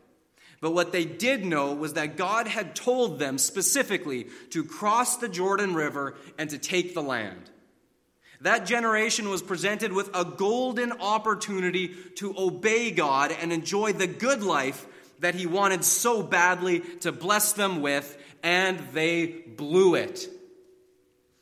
But 0.60 0.72
what 0.72 0.92
they 0.92 1.04
did 1.04 1.44
know 1.44 1.74
was 1.74 1.94
that 1.94 2.16
God 2.16 2.46
had 2.46 2.74
told 2.74 3.18
them 3.18 3.38
specifically 3.38 4.26
to 4.50 4.64
cross 4.64 5.18
the 5.18 5.28
Jordan 5.28 5.74
River 5.74 6.14
and 6.38 6.48
to 6.50 6.58
take 6.58 6.94
the 6.94 7.02
land. 7.02 7.50
That 8.40 8.66
generation 8.66 9.28
was 9.28 9.42
presented 9.42 9.92
with 9.92 10.10
a 10.14 10.24
golden 10.24 10.92
opportunity 10.92 11.94
to 12.16 12.34
obey 12.36 12.90
God 12.90 13.32
and 13.32 13.52
enjoy 13.52 13.92
the 13.92 14.06
good 14.06 14.42
life 14.42 14.86
that 15.20 15.34
He 15.34 15.46
wanted 15.46 15.84
so 15.84 16.22
badly 16.22 16.80
to 17.00 17.12
bless 17.12 17.52
them 17.54 17.80
with, 17.80 18.16
and 18.42 18.78
they 18.92 19.26
blew 19.26 19.94
it. 19.94 20.28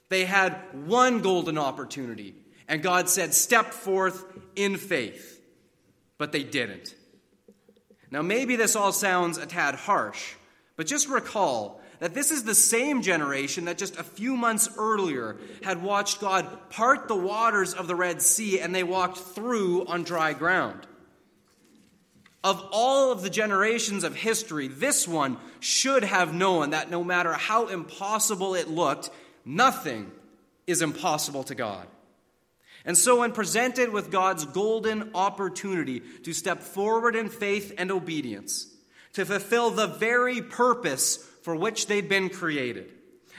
They 0.08 0.24
had 0.24 0.52
one 0.86 1.22
golden 1.22 1.58
opportunity, 1.58 2.34
and 2.68 2.82
God 2.82 3.08
said, 3.08 3.34
Step 3.34 3.72
forth 3.72 4.24
in 4.54 4.76
faith. 4.76 5.40
But 6.16 6.30
they 6.30 6.44
didn't. 6.44 6.94
Now, 8.14 8.22
maybe 8.22 8.54
this 8.54 8.76
all 8.76 8.92
sounds 8.92 9.38
a 9.38 9.46
tad 9.46 9.74
harsh, 9.74 10.34
but 10.76 10.86
just 10.86 11.08
recall 11.08 11.80
that 11.98 12.14
this 12.14 12.30
is 12.30 12.44
the 12.44 12.54
same 12.54 13.02
generation 13.02 13.64
that 13.64 13.76
just 13.76 13.98
a 13.98 14.04
few 14.04 14.36
months 14.36 14.68
earlier 14.78 15.36
had 15.64 15.82
watched 15.82 16.20
God 16.20 16.70
part 16.70 17.08
the 17.08 17.16
waters 17.16 17.74
of 17.74 17.88
the 17.88 17.96
Red 17.96 18.22
Sea 18.22 18.60
and 18.60 18.72
they 18.72 18.84
walked 18.84 19.18
through 19.18 19.86
on 19.86 20.04
dry 20.04 20.32
ground. 20.32 20.86
Of 22.44 22.64
all 22.70 23.10
of 23.10 23.22
the 23.22 23.30
generations 23.30 24.04
of 24.04 24.14
history, 24.14 24.68
this 24.68 25.08
one 25.08 25.36
should 25.58 26.04
have 26.04 26.32
known 26.32 26.70
that 26.70 26.92
no 26.92 27.02
matter 27.02 27.32
how 27.32 27.66
impossible 27.66 28.54
it 28.54 28.68
looked, 28.68 29.10
nothing 29.44 30.12
is 30.68 30.82
impossible 30.82 31.42
to 31.42 31.56
God. 31.56 31.88
And 32.84 32.98
so, 32.98 33.20
when 33.20 33.32
presented 33.32 33.90
with 33.90 34.10
God's 34.10 34.44
golden 34.44 35.10
opportunity 35.14 36.00
to 36.24 36.34
step 36.34 36.60
forward 36.60 37.16
in 37.16 37.30
faith 37.30 37.72
and 37.78 37.90
obedience, 37.90 38.66
to 39.14 39.24
fulfill 39.24 39.70
the 39.70 39.86
very 39.86 40.42
purpose 40.42 41.16
for 41.42 41.56
which 41.56 41.86
they'd 41.86 42.08
been 42.08 42.28
created, 42.28 42.92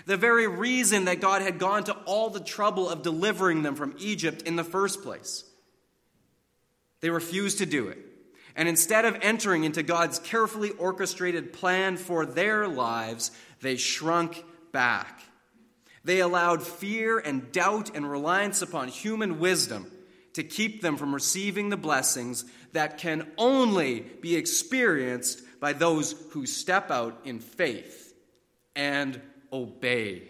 the 0.08 0.18
very 0.18 0.48
reason 0.48 1.06
that 1.06 1.22
God 1.22 1.42
had 1.42 1.60
gone 1.60 1.84
to 1.86 1.94
all 2.06 2.30
the 2.30 2.40
trouble 2.40 2.90
of 2.90 3.04
delivering 3.04 3.62
them 3.62 3.76
from 3.76 3.96
Egypt 4.00 4.42
in 4.44 4.56
the 4.56 4.64
first 4.64 5.04
place, 5.04 5.44
they 7.02 7.10
refused 7.12 7.60
to 7.60 7.66
do 7.66 7.88
it. 7.90 8.00
And 8.56 8.70
instead 8.70 9.06
of 9.06 9.18
entering 9.22 9.64
into 9.64 9.84
God's 9.84 10.18
carefully 10.18 10.72
orchestrated 10.72 11.54
plan 11.54 11.98
for 11.98 12.26
their 12.26 12.68
lives, 12.68 13.32
they 13.62 13.76
shrunk 13.76 14.44
back 14.72 15.22
they 16.06 16.20
allowed 16.20 16.62
fear 16.62 17.18
and 17.18 17.52
doubt 17.52 17.96
and 17.96 18.10
reliance 18.10 18.62
upon 18.62 18.88
human 18.88 19.40
wisdom 19.40 19.92
to 20.34 20.44
keep 20.44 20.82
them 20.82 20.98
from 20.98 21.14
receiving 21.14 21.70
the 21.70 21.78
blessings 21.78 22.46
that 22.74 23.00
can 23.00 23.26
only 23.38 24.02
be 24.22 24.36
experienced 24.36 25.42
by 25.60 25.74
those 25.74 26.14
who 26.32 26.46
step 26.46 26.92
out 26.92 27.20
in 27.26 27.40
faith 27.40 28.14
and 28.76 29.20
obey. 29.52 30.30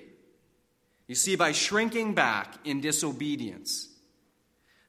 You 1.08 1.16
see, 1.16 1.36
by 1.36 1.52
shrinking 1.52 2.14
back 2.16 2.56
in 2.64 2.80
disobedience, 2.80 3.90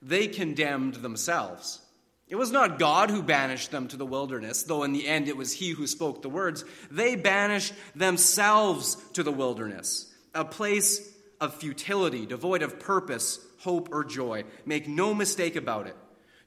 they 0.00 0.28
condemned 0.28 0.94
themselves. 0.96 1.80
It 2.28 2.36
was 2.36 2.52
not 2.52 2.78
God 2.78 3.10
who 3.10 3.22
banished 3.22 3.72
them 3.72 3.88
to 3.88 3.96
the 3.96 4.06
wilderness, 4.06 4.62
though 4.62 4.84
in 4.84 4.92
the 4.92 5.08
end 5.08 5.26
it 5.26 5.36
was 5.36 5.52
He 5.52 5.70
who 5.70 5.86
spoke 5.86 6.22
the 6.22 6.28
words. 6.28 6.64
They 6.90 7.16
banished 7.16 7.72
themselves 7.96 8.96
to 9.14 9.24
the 9.24 9.32
wilderness 9.32 10.12
a 10.36 10.44
place 10.44 11.12
of 11.40 11.54
futility, 11.54 12.26
devoid 12.26 12.62
of 12.62 12.78
purpose, 12.78 13.38
hope, 13.58 13.88
or 13.92 14.04
joy. 14.04 14.44
Make 14.64 14.88
no 14.88 15.14
mistake 15.14 15.56
about 15.56 15.86
it. 15.86 15.96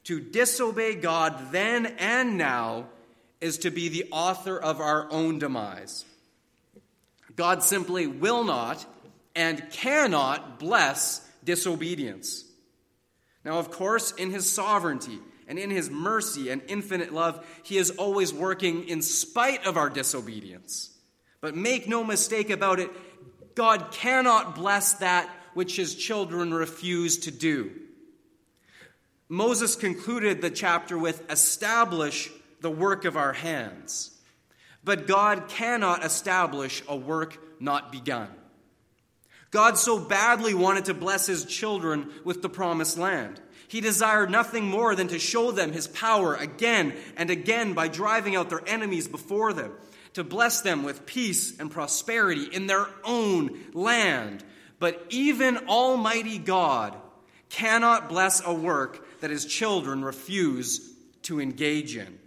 To 0.04 0.20
disobey 0.20 0.94
God 0.94 1.52
then 1.52 1.86
and 1.98 2.38
now 2.38 2.86
is 3.40 3.58
to 3.58 3.70
be 3.70 3.88
the 3.88 4.06
author 4.10 4.58
of 4.58 4.80
our 4.80 5.10
own 5.10 5.38
demise. 5.38 6.04
God 7.36 7.62
simply 7.62 8.06
will 8.06 8.44
not 8.44 8.84
and 9.34 9.70
cannot 9.70 10.58
bless 10.58 11.26
disobedience. 11.44 12.44
Now, 13.44 13.58
of 13.58 13.70
course, 13.70 14.12
in 14.12 14.30
his 14.30 14.50
sovereignty 14.50 15.18
and 15.48 15.58
in 15.58 15.70
his 15.70 15.90
mercy 15.90 16.50
and 16.50 16.62
infinite 16.68 17.12
love, 17.12 17.44
he 17.62 17.78
is 17.78 17.90
always 17.92 18.32
working 18.32 18.88
in 18.88 19.02
spite 19.02 19.66
of 19.66 19.76
our 19.76 19.88
disobedience. 19.88 20.90
But 21.40 21.56
make 21.56 21.88
no 21.88 22.04
mistake 22.04 22.50
about 22.50 22.80
it, 22.80 22.90
God 23.60 23.90
cannot 23.92 24.54
bless 24.54 24.94
that 24.94 25.28
which 25.52 25.76
his 25.76 25.94
children 25.94 26.54
refuse 26.54 27.18
to 27.18 27.30
do. 27.30 27.70
Moses 29.28 29.76
concluded 29.76 30.40
the 30.40 30.48
chapter 30.48 30.96
with 30.96 31.30
establish 31.30 32.30
the 32.62 32.70
work 32.70 33.04
of 33.04 33.18
our 33.18 33.34
hands. 33.34 34.16
But 34.82 35.06
God 35.06 35.48
cannot 35.48 36.06
establish 36.06 36.82
a 36.88 36.96
work 36.96 37.36
not 37.60 37.92
begun. 37.92 38.30
God 39.50 39.76
so 39.76 39.98
badly 39.98 40.54
wanted 40.54 40.86
to 40.86 40.94
bless 40.94 41.26
his 41.26 41.44
children 41.44 42.10
with 42.24 42.40
the 42.40 42.48
promised 42.48 42.96
land. 42.96 43.42
He 43.68 43.82
desired 43.82 44.30
nothing 44.30 44.64
more 44.64 44.94
than 44.94 45.08
to 45.08 45.18
show 45.18 45.50
them 45.50 45.72
his 45.72 45.86
power 45.86 46.34
again 46.34 46.94
and 47.14 47.28
again 47.28 47.74
by 47.74 47.88
driving 47.88 48.36
out 48.36 48.48
their 48.48 48.66
enemies 48.66 49.06
before 49.06 49.52
them 49.52 49.74
to 50.14 50.24
bless 50.24 50.60
them 50.62 50.82
with 50.82 51.06
peace 51.06 51.58
and 51.58 51.70
prosperity 51.70 52.44
in 52.44 52.66
their 52.66 52.86
own 53.04 53.58
land. 53.72 54.44
But 54.78 55.04
even 55.10 55.68
Almighty 55.68 56.38
God 56.38 56.96
cannot 57.48 58.08
bless 58.08 58.44
a 58.44 58.52
work 58.52 59.20
that 59.20 59.30
his 59.30 59.44
children 59.44 60.04
refuse 60.04 60.94
to 61.22 61.40
engage 61.40 61.96
in. 61.96 62.18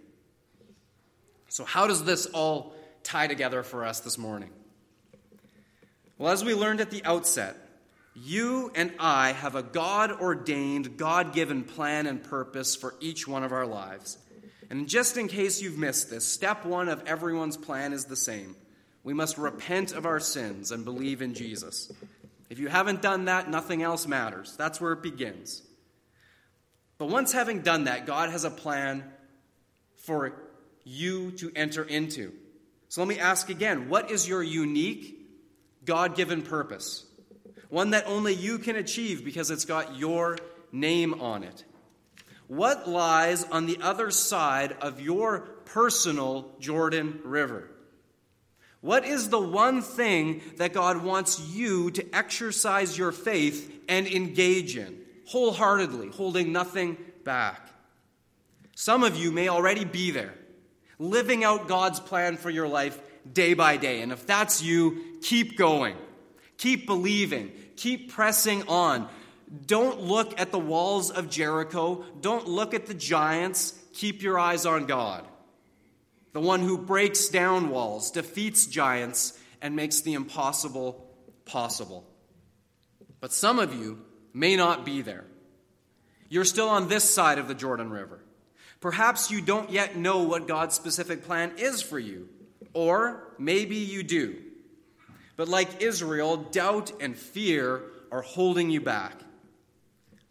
So, 1.48 1.64
how 1.64 1.86
does 1.86 2.04
this 2.04 2.26
all 2.26 2.74
tie 3.02 3.26
together 3.26 3.62
for 3.62 3.84
us 3.84 4.00
this 4.00 4.18
morning? 4.18 4.50
Well, 6.18 6.32
as 6.32 6.44
we 6.44 6.54
learned 6.54 6.80
at 6.80 6.90
the 6.90 7.04
outset, 7.04 7.56
you 8.14 8.70
and 8.74 8.92
I 9.00 9.32
have 9.32 9.56
a 9.56 9.62
God 9.62 10.12
ordained, 10.12 10.96
God 10.96 11.32
given 11.32 11.64
plan 11.64 12.06
and 12.06 12.22
purpose 12.22 12.76
for 12.76 12.94
each 13.00 13.26
one 13.26 13.42
of 13.42 13.52
our 13.52 13.66
lives. 13.66 14.18
And 14.74 14.88
just 14.88 15.16
in 15.16 15.28
case 15.28 15.62
you've 15.62 15.78
missed 15.78 16.10
this, 16.10 16.26
step 16.26 16.64
one 16.64 16.88
of 16.88 17.06
everyone's 17.06 17.56
plan 17.56 17.92
is 17.92 18.06
the 18.06 18.16
same. 18.16 18.56
We 19.04 19.14
must 19.14 19.38
repent 19.38 19.92
of 19.92 20.04
our 20.04 20.18
sins 20.18 20.72
and 20.72 20.84
believe 20.84 21.22
in 21.22 21.34
Jesus. 21.34 21.92
If 22.50 22.58
you 22.58 22.66
haven't 22.66 23.00
done 23.00 23.26
that, 23.26 23.48
nothing 23.48 23.84
else 23.84 24.08
matters. 24.08 24.56
That's 24.56 24.80
where 24.80 24.90
it 24.90 25.00
begins. 25.00 25.62
But 26.98 27.06
once 27.06 27.30
having 27.30 27.60
done 27.60 27.84
that, 27.84 28.04
God 28.04 28.30
has 28.30 28.42
a 28.42 28.50
plan 28.50 29.04
for 29.94 30.32
you 30.82 31.30
to 31.36 31.52
enter 31.54 31.84
into. 31.84 32.32
So 32.88 33.00
let 33.00 33.06
me 33.06 33.20
ask 33.20 33.50
again 33.50 33.88
what 33.88 34.10
is 34.10 34.28
your 34.28 34.42
unique, 34.42 35.24
God 35.84 36.16
given 36.16 36.42
purpose? 36.42 37.06
One 37.68 37.90
that 37.90 38.08
only 38.08 38.34
you 38.34 38.58
can 38.58 38.74
achieve 38.74 39.24
because 39.24 39.52
it's 39.52 39.66
got 39.66 39.96
your 39.96 40.36
name 40.72 41.20
on 41.20 41.44
it. 41.44 41.64
What 42.48 42.88
lies 42.88 43.44
on 43.44 43.66
the 43.66 43.78
other 43.80 44.10
side 44.10 44.76
of 44.80 45.00
your 45.00 45.40
personal 45.64 46.50
Jordan 46.60 47.20
River? 47.24 47.70
What 48.80 49.06
is 49.06 49.30
the 49.30 49.40
one 49.40 49.80
thing 49.80 50.42
that 50.58 50.74
God 50.74 51.02
wants 51.02 51.40
you 51.40 51.90
to 51.92 52.14
exercise 52.14 52.98
your 52.98 53.12
faith 53.12 53.72
and 53.88 54.06
engage 54.06 54.76
in, 54.76 55.00
wholeheartedly, 55.26 56.08
holding 56.08 56.52
nothing 56.52 56.98
back? 57.24 57.66
Some 58.76 59.02
of 59.02 59.16
you 59.16 59.30
may 59.30 59.48
already 59.48 59.86
be 59.86 60.10
there, 60.10 60.34
living 60.98 61.44
out 61.44 61.66
God's 61.66 61.98
plan 61.98 62.36
for 62.36 62.50
your 62.50 62.68
life 62.68 63.00
day 63.32 63.54
by 63.54 63.78
day. 63.78 64.02
And 64.02 64.12
if 64.12 64.26
that's 64.26 64.62
you, 64.62 65.18
keep 65.22 65.56
going, 65.56 65.96
keep 66.58 66.84
believing, 66.84 67.52
keep 67.76 68.12
pressing 68.12 68.68
on. 68.68 69.08
Don't 69.66 70.00
look 70.00 70.40
at 70.40 70.50
the 70.50 70.58
walls 70.58 71.10
of 71.10 71.30
Jericho. 71.30 72.04
Don't 72.20 72.48
look 72.48 72.74
at 72.74 72.86
the 72.86 72.94
giants. 72.94 73.78
Keep 73.92 74.22
your 74.22 74.38
eyes 74.38 74.66
on 74.66 74.86
God, 74.86 75.24
the 76.32 76.40
one 76.40 76.60
who 76.60 76.76
breaks 76.76 77.28
down 77.28 77.70
walls, 77.70 78.10
defeats 78.10 78.66
giants, 78.66 79.38
and 79.62 79.76
makes 79.76 80.00
the 80.00 80.14
impossible 80.14 81.08
possible. 81.44 82.04
But 83.20 83.32
some 83.32 83.58
of 83.58 83.72
you 83.72 84.02
may 84.32 84.56
not 84.56 84.84
be 84.84 85.02
there. 85.02 85.24
You're 86.28 86.44
still 86.44 86.68
on 86.68 86.88
this 86.88 87.08
side 87.08 87.38
of 87.38 87.46
the 87.46 87.54
Jordan 87.54 87.90
River. 87.90 88.20
Perhaps 88.80 89.30
you 89.30 89.40
don't 89.40 89.70
yet 89.70 89.96
know 89.96 90.24
what 90.24 90.48
God's 90.48 90.74
specific 90.74 91.24
plan 91.24 91.52
is 91.56 91.80
for 91.80 91.98
you, 91.98 92.28
or 92.72 93.32
maybe 93.38 93.76
you 93.76 94.02
do. 94.02 94.36
But 95.36 95.48
like 95.48 95.82
Israel, 95.82 96.36
doubt 96.36 96.92
and 97.00 97.16
fear 97.16 97.82
are 98.10 98.22
holding 98.22 98.70
you 98.70 98.80
back. 98.80 99.23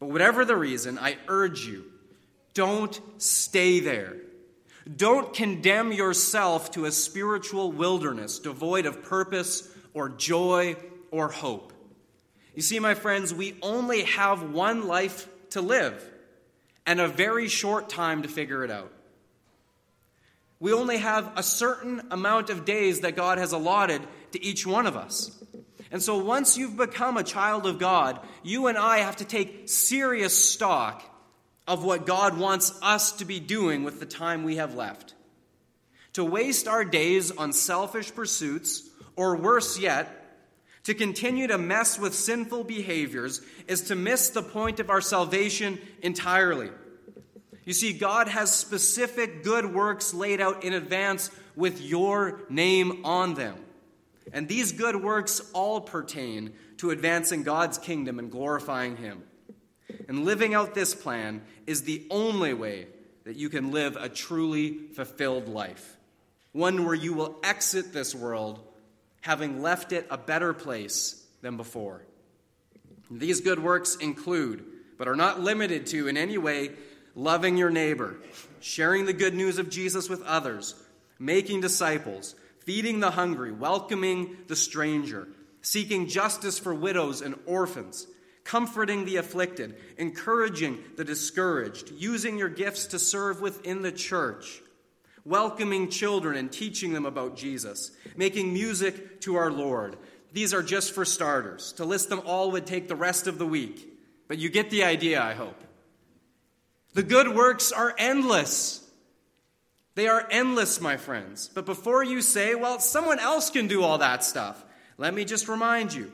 But 0.03 0.09
whatever 0.09 0.43
the 0.43 0.57
reason, 0.57 0.99
I 0.99 1.15
urge 1.29 1.65
you 1.65 1.85
don't 2.53 2.99
stay 3.19 3.79
there. 3.79 4.17
Don't 4.97 5.33
condemn 5.33 5.93
yourself 5.93 6.71
to 6.71 6.83
a 6.83 6.91
spiritual 6.91 7.71
wilderness 7.71 8.39
devoid 8.39 8.85
of 8.85 9.01
purpose 9.01 9.65
or 9.93 10.09
joy 10.09 10.75
or 11.09 11.29
hope. 11.29 11.71
You 12.53 12.61
see, 12.61 12.79
my 12.79 12.95
friends, 12.95 13.33
we 13.33 13.55
only 13.61 14.03
have 14.03 14.51
one 14.51 14.87
life 14.87 15.29
to 15.51 15.61
live 15.61 16.03
and 16.85 16.99
a 16.99 17.07
very 17.07 17.47
short 17.47 17.87
time 17.87 18.23
to 18.23 18.27
figure 18.27 18.65
it 18.65 18.71
out. 18.71 18.91
We 20.59 20.73
only 20.73 20.97
have 20.97 21.31
a 21.37 21.43
certain 21.43 22.01
amount 22.11 22.49
of 22.49 22.65
days 22.65 22.99
that 22.99 23.15
God 23.15 23.37
has 23.37 23.53
allotted 23.53 24.01
to 24.33 24.43
each 24.43 24.67
one 24.67 24.85
of 24.85 24.97
us. 24.97 25.41
And 25.93 26.01
so 26.01 26.17
once 26.17 26.57
you've 26.57 26.75
become 26.75 27.17
a 27.17 27.23
child 27.23 27.67
of 27.67 27.77
God, 27.77 28.19
you 28.41 28.65
and 28.65 28.79
I 28.79 28.97
have 28.97 29.17
to 29.17 29.25
take 29.25 29.69
serious 29.69 30.35
stock 30.35 31.03
of 31.67 31.85
what 31.85 32.07
God 32.07 32.35
wants 32.35 32.73
us 32.81 33.11
to 33.13 33.25
be 33.25 33.39
doing 33.39 33.83
with 33.83 33.99
the 33.99 34.07
time 34.07 34.43
we 34.43 34.55
have 34.55 34.73
left. 34.73 35.13
To 36.13 36.25
waste 36.25 36.67
our 36.67 36.83
days 36.83 37.29
on 37.29 37.53
selfish 37.53 38.13
pursuits, 38.13 38.89
or 39.15 39.35
worse 39.35 39.77
yet, 39.77 40.09
to 40.85 40.95
continue 40.95 41.45
to 41.45 41.59
mess 41.59 41.99
with 41.99 42.15
sinful 42.15 42.63
behaviors, 42.63 43.41
is 43.67 43.81
to 43.83 43.95
miss 43.95 44.29
the 44.29 44.41
point 44.41 44.79
of 44.79 44.89
our 44.89 44.99
salvation 44.99 45.79
entirely. 46.01 46.71
You 47.65 47.73
see, 47.73 47.93
God 47.93 48.27
has 48.27 48.51
specific 48.51 49.43
good 49.43 49.71
works 49.71 50.11
laid 50.11 50.41
out 50.41 50.63
in 50.63 50.73
advance 50.73 51.29
with 51.55 51.79
your 51.81 52.41
name 52.49 53.05
on 53.05 53.35
them. 53.35 53.55
And 54.31 54.47
these 54.47 54.71
good 54.71 54.95
works 54.95 55.41
all 55.53 55.81
pertain 55.81 56.53
to 56.77 56.91
advancing 56.91 57.43
God's 57.43 57.77
kingdom 57.77 58.19
and 58.19 58.31
glorifying 58.31 58.97
Him. 58.97 59.23
And 60.07 60.25
living 60.25 60.53
out 60.53 60.73
this 60.73 60.95
plan 60.95 61.41
is 61.67 61.83
the 61.83 62.05
only 62.09 62.53
way 62.53 62.87
that 63.25 63.35
you 63.35 63.49
can 63.49 63.71
live 63.71 63.95
a 63.95 64.09
truly 64.09 64.87
fulfilled 64.93 65.47
life. 65.47 65.97
One 66.51 66.85
where 66.85 66.95
you 66.95 67.13
will 67.13 67.37
exit 67.43 67.93
this 67.93 68.13
world 68.13 68.59
having 69.21 69.61
left 69.61 69.93
it 69.93 70.05
a 70.09 70.17
better 70.17 70.53
place 70.53 71.25
than 71.41 71.55
before. 71.55 72.01
These 73.09 73.41
good 73.41 73.59
works 73.59 73.95
include, 73.95 74.65
but 74.97 75.07
are 75.07 75.15
not 75.15 75.39
limited 75.39 75.87
to 75.87 76.07
in 76.07 76.17
any 76.17 76.37
way, 76.37 76.71
loving 77.15 77.55
your 77.55 77.69
neighbor, 77.69 78.17
sharing 78.59 79.05
the 79.05 79.13
good 79.13 79.33
news 79.33 79.59
of 79.59 79.69
Jesus 79.69 80.09
with 80.09 80.21
others, 80.23 80.75
making 81.19 81.61
disciples, 81.61 82.35
feeding 82.65 82.99
the 82.99 83.11
hungry, 83.11 83.51
welcoming 83.51 84.37
the 84.47 84.55
stranger, 84.55 85.27
seeking 85.61 86.07
justice 86.07 86.59
for 86.59 86.73
widows 86.73 87.21
and 87.21 87.35
orphans 87.45 88.07
comforting 88.43 89.05
the 89.05 89.17
afflicted, 89.17 89.75
encouraging 89.97 90.79
the 90.97 91.03
discouraged, 91.03 91.91
using 91.91 92.37
your 92.37 92.49
gifts 92.49 92.87
to 92.87 92.99
serve 92.99 93.41
within 93.41 93.81
the 93.81 93.91
church, 93.91 94.61
welcoming 95.25 95.89
children 95.89 96.35
and 96.37 96.51
teaching 96.51 96.93
them 96.93 97.05
about 97.05 97.37
Jesus, 97.37 97.91
making 98.15 98.53
music 98.53 99.21
to 99.21 99.35
our 99.35 99.51
Lord. 99.51 99.97
These 100.33 100.53
are 100.53 100.63
just 100.63 100.93
for 100.93 101.05
starters. 101.05 101.73
To 101.73 101.85
list 101.85 102.09
them 102.09 102.21
all 102.25 102.51
would 102.51 102.65
take 102.65 102.87
the 102.87 102.95
rest 102.95 103.27
of 103.27 103.37
the 103.37 103.45
week, 103.45 103.87
but 104.27 104.39
you 104.39 104.49
get 104.49 104.69
the 104.69 104.83
idea, 104.83 105.21
I 105.21 105.33
hope. 105.33 105.59
The 106.93 107.03
good 107.03 107.33
works 107.33 107.71
are 107.71 107.95
endless. 107.97 108.82
They 109.95 110.07
are 110.07 110.27
endless, 110.31 110.81
my 110.81 110.97
friends. 110.97 111.49
But 111.53 111.65
before 111.65 112.03
you 112.03 112.21
say, 112.21 112.55
well, 112.55 112.79
someone 112.79 113.19
else 113.19 113.49
can 113.49 113.67
do 113.67 113.83
all 113.83 113.99
that 113.99 114.23
stuff, 114.23 114.63
let 114.97 115.13
me 115.13 115.25
just 115.25 115.47
remind 115.47 115.93
you 115.93 116.11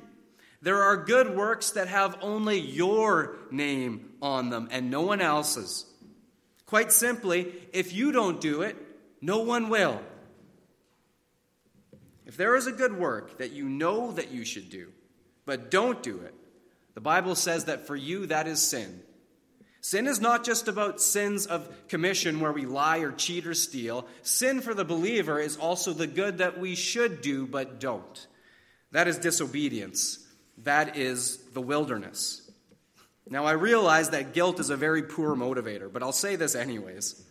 there 0.62 0.84
are 0.84 0.98
good 0.98 1.36
works 1.36 1.72
that 1.72 1.88
have 1.88 2.18
only 2.22 2.60
your 2.60 3.38
name 3.52 4.12
on 4.22 4.50
them 4.50 4.68
and 4.72 4.92
no 4.92 5.02
one 5.02 5.22
else's. 5.22 5.86
Quite 6.66 6.92
simply, 6.92 7.54
if 7.74 7.94
you 7.94 8.12
don't 8.12 8.42
do 8.42 8.62
it, 8.62 8.76
no 9.22 9.40
one 9.40 9.70
will. 9.70 10.02
If 12.26 12.38
there 12.38 12.56
is 12.56 12.68
a 12.68 12.72
good 12.72 12.98
work 12.98 13.40
that 13.40 13.54
you 13.54 13.68
know 13.68 14.12
that 14.12 14.32
you 14.32 14.46
should 14.46 14.70
do, 14.70 14.92
but 15.46 15.72
don't 15.72 16.04
do 16.04 16.20
it, 16.20 16.36
the 16.94 17.02
Bible 17.02 17.36
says 17.36 17.66
that 17.66 17.88
for 17.88 17.96
you 17.96 18.28
that 18.28 18.46
is 18.46 18.62
sin. 18.62 19.02
Sin 19.82 20.08
is 20.08 20.20
not 20.20 20.44
just 20.44 20.68
about 20.68 21.02
sins 21.02 21.46
of 21.46 21.88
commission 21.88 22.40
where 22.40 22.52
we 22.52 22.66
lie 22.66 22.98
or 22.98 23.12
cheat 23.12 23.48
or 23.48 23.54
steal. 23.54 24.06
Sin 24.24 24.62
for 24.62 24.74
the 24.74 24.84
believer 24.84 25.40
is 25.40 25.58
also 25.58 25.94
the 25.94 26.08
good 26.08 26.40
that 26.40 26.60
we 26.60 26.76
should 26.76 27.22
do 27.22 27.48
but 27.48 27.80
don't. 27.80 28.28
That 28.92 29.08
is 29.08 29.18
disobedience. 29.18 30.20
That 30.64 30.98
is 30.98 31.38
the 31.54 31.62
wilderness. 31.62 32.50
Now, 33.30 33.46
I 33.46 33.52
realize 33.52 34.10
that 34.10 34.34
guilt 34.34 34.60
is 34.60 34.70
a 34.70 34.76
very 34.76 35.04
poor 35.04 35.36
motivator, 35.36 35.92
but 35.92 36.02
I'll 36.02 36.12
say 36.12 36.36
this 36.36 36.56
anyways. 36.56 37.24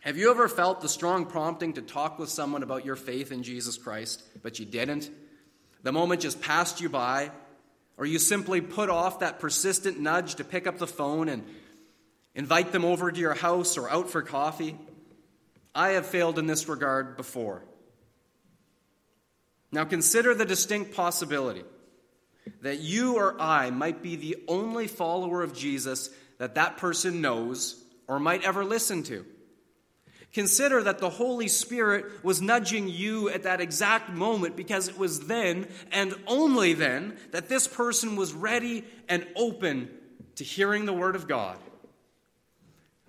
Have 0.00 0.16
you 0.16 0.30
ever 0.30 0.48
felt 0.48 0.80
the 0.80 0.88
strong 0.88 1.26
prompting 1.26 1.74
to 1.74 1.82
talk 1.82 2.18
with 2.18 2.28
someone 2.28 2.62
about 2.62 2.84
your 2.84 2.96
faith 2.96 3.32
in 3.32 3.42
Jesus 3.42 3.76
Christ, 3.76 4.22
but 4.42 4.58
you 4.58 4.64
didn't? 4.64 5.10
The 5.82 5.92
moment 5.92 6.22
just 6.22 6.40
passed 6.40 6.80
you 6.80 6.88
by, 6.88 7.32
or 7.96 8.06
you 8.06 8.18
simply 8.18 8.60
put 8.60 8.90
off 8.90 9.20
that 9.20 9.40
persistent 9.40 10.00
nudge 10.00 10.36
to 10.36 10.44
pick 10.44 10.66
up 10.66 10.78
the 10.78 10.86
phone 10.86 11.28
and 11.28 11.44
invite 12.34 12.72
them 12.72 12.84
over 12.84 13.12
to 13.12 13.20
your 13.20 13.34
house 13.34 13.76
or 13.76 13.88
out 13.88 14.10
for 14.10 14.22
coffee? 14.22 14.76
I 15.74 15.90
have 15.90 16.06
failed 16.06 16.38
in 16.38 16.46
this 16.46 16.68
regard 16.68 17.16
before. 17.16 17.62
Now 19.70 19.84
consider 19.84 20.34
the 20.34 20.44
distinct 20.44 20.94
possibility 20.94 21.64
that 22.60 22.80
you 22.80 23.16
or 23.16 23.40
I 23.40 23.70
might 23.70 24.02
be 24.02 24.16
the 24.16 24.36
only 24.48 24.86
follower 24.86 25.42
of 25.42 25.54
Jesus 25.54 26.10
that 26.38 26.56
that 26.56 26.76
person 26.76 27.20
knows 27.20 27.82
or 28.06 28.18
might 28.18 28.44
ever 28.44 28.64
listen 28.64 29.02
to. 29.04 29.24
Consider 30.32 30.82
that 30.82 30.98
the 30.98 31.10
Holy 31.10 31.48
Spirit 31.48 32.24
was 32.24 32.40
nudging 32.40 32.88
you 32.88 33.28
at 33.28 33.42
that 33.42 33.60
exact 33.60 34.10
moment 34.10 34.56
because 34.56 34.88
it 34.88 34.98
was 34.98 35.26
then 35.26 35.68
and 35.90 36.14
only 36.26 36.72
then 36.72 37.18
that 37.32 37.50
this 37.50 37.68
person 37.68 38.16
was 38.16 38.32
ready 38.32 38.84
and 39.08 39.26
open 39.36 39.90
to 40.36 40.44
hearing 40.44 40.86
the 40.86 40.92
Word 40.92 41.16
of 41.16 41.28
God. 41.28 41.58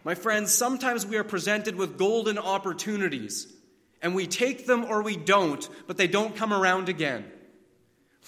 My 0.03 0.15
friends, 0.15 0.51
sometimes 0.51 1.05
we 1.05 1.15
are 1.15 1.23
presented 1.23 1.77
with 1.77 1.97
golden 1.97 2.37
opportunities 2.37 3.47
and 4.01 4.13
we 4.13 4.27
take 4.27 4.65
them 4.65 4.83
or 4.83 5.01
we 5.01 5.15
don't, 5.15 5.67
but 5.87 5.95
they 5.95 6.07
don't 6.07 6.35
come 6.35 6.51
around 6.51 6.89
again. 6.89 7.23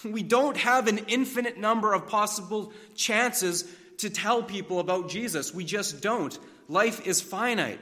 We 0.05 0.23
don't 0.23 0.55
have 0.55 0.87
an 0.87 0.99
infinite 1.07 1.57
number 1.57 1.93
of 1.93 2.07
possible 2.07 2.71
chances 2.95 3.69
to 3.97 4.09
tell 4.09 4.41
people 4.41 4.79
about 4.79 5.09
Jesus. 5.09 5.53
We 5.53 5.65
just 5.65 6.01
don't. 6.01 6.37
Life 6.69 7.05
is 7.05 7.21
finite. 7.21 7.79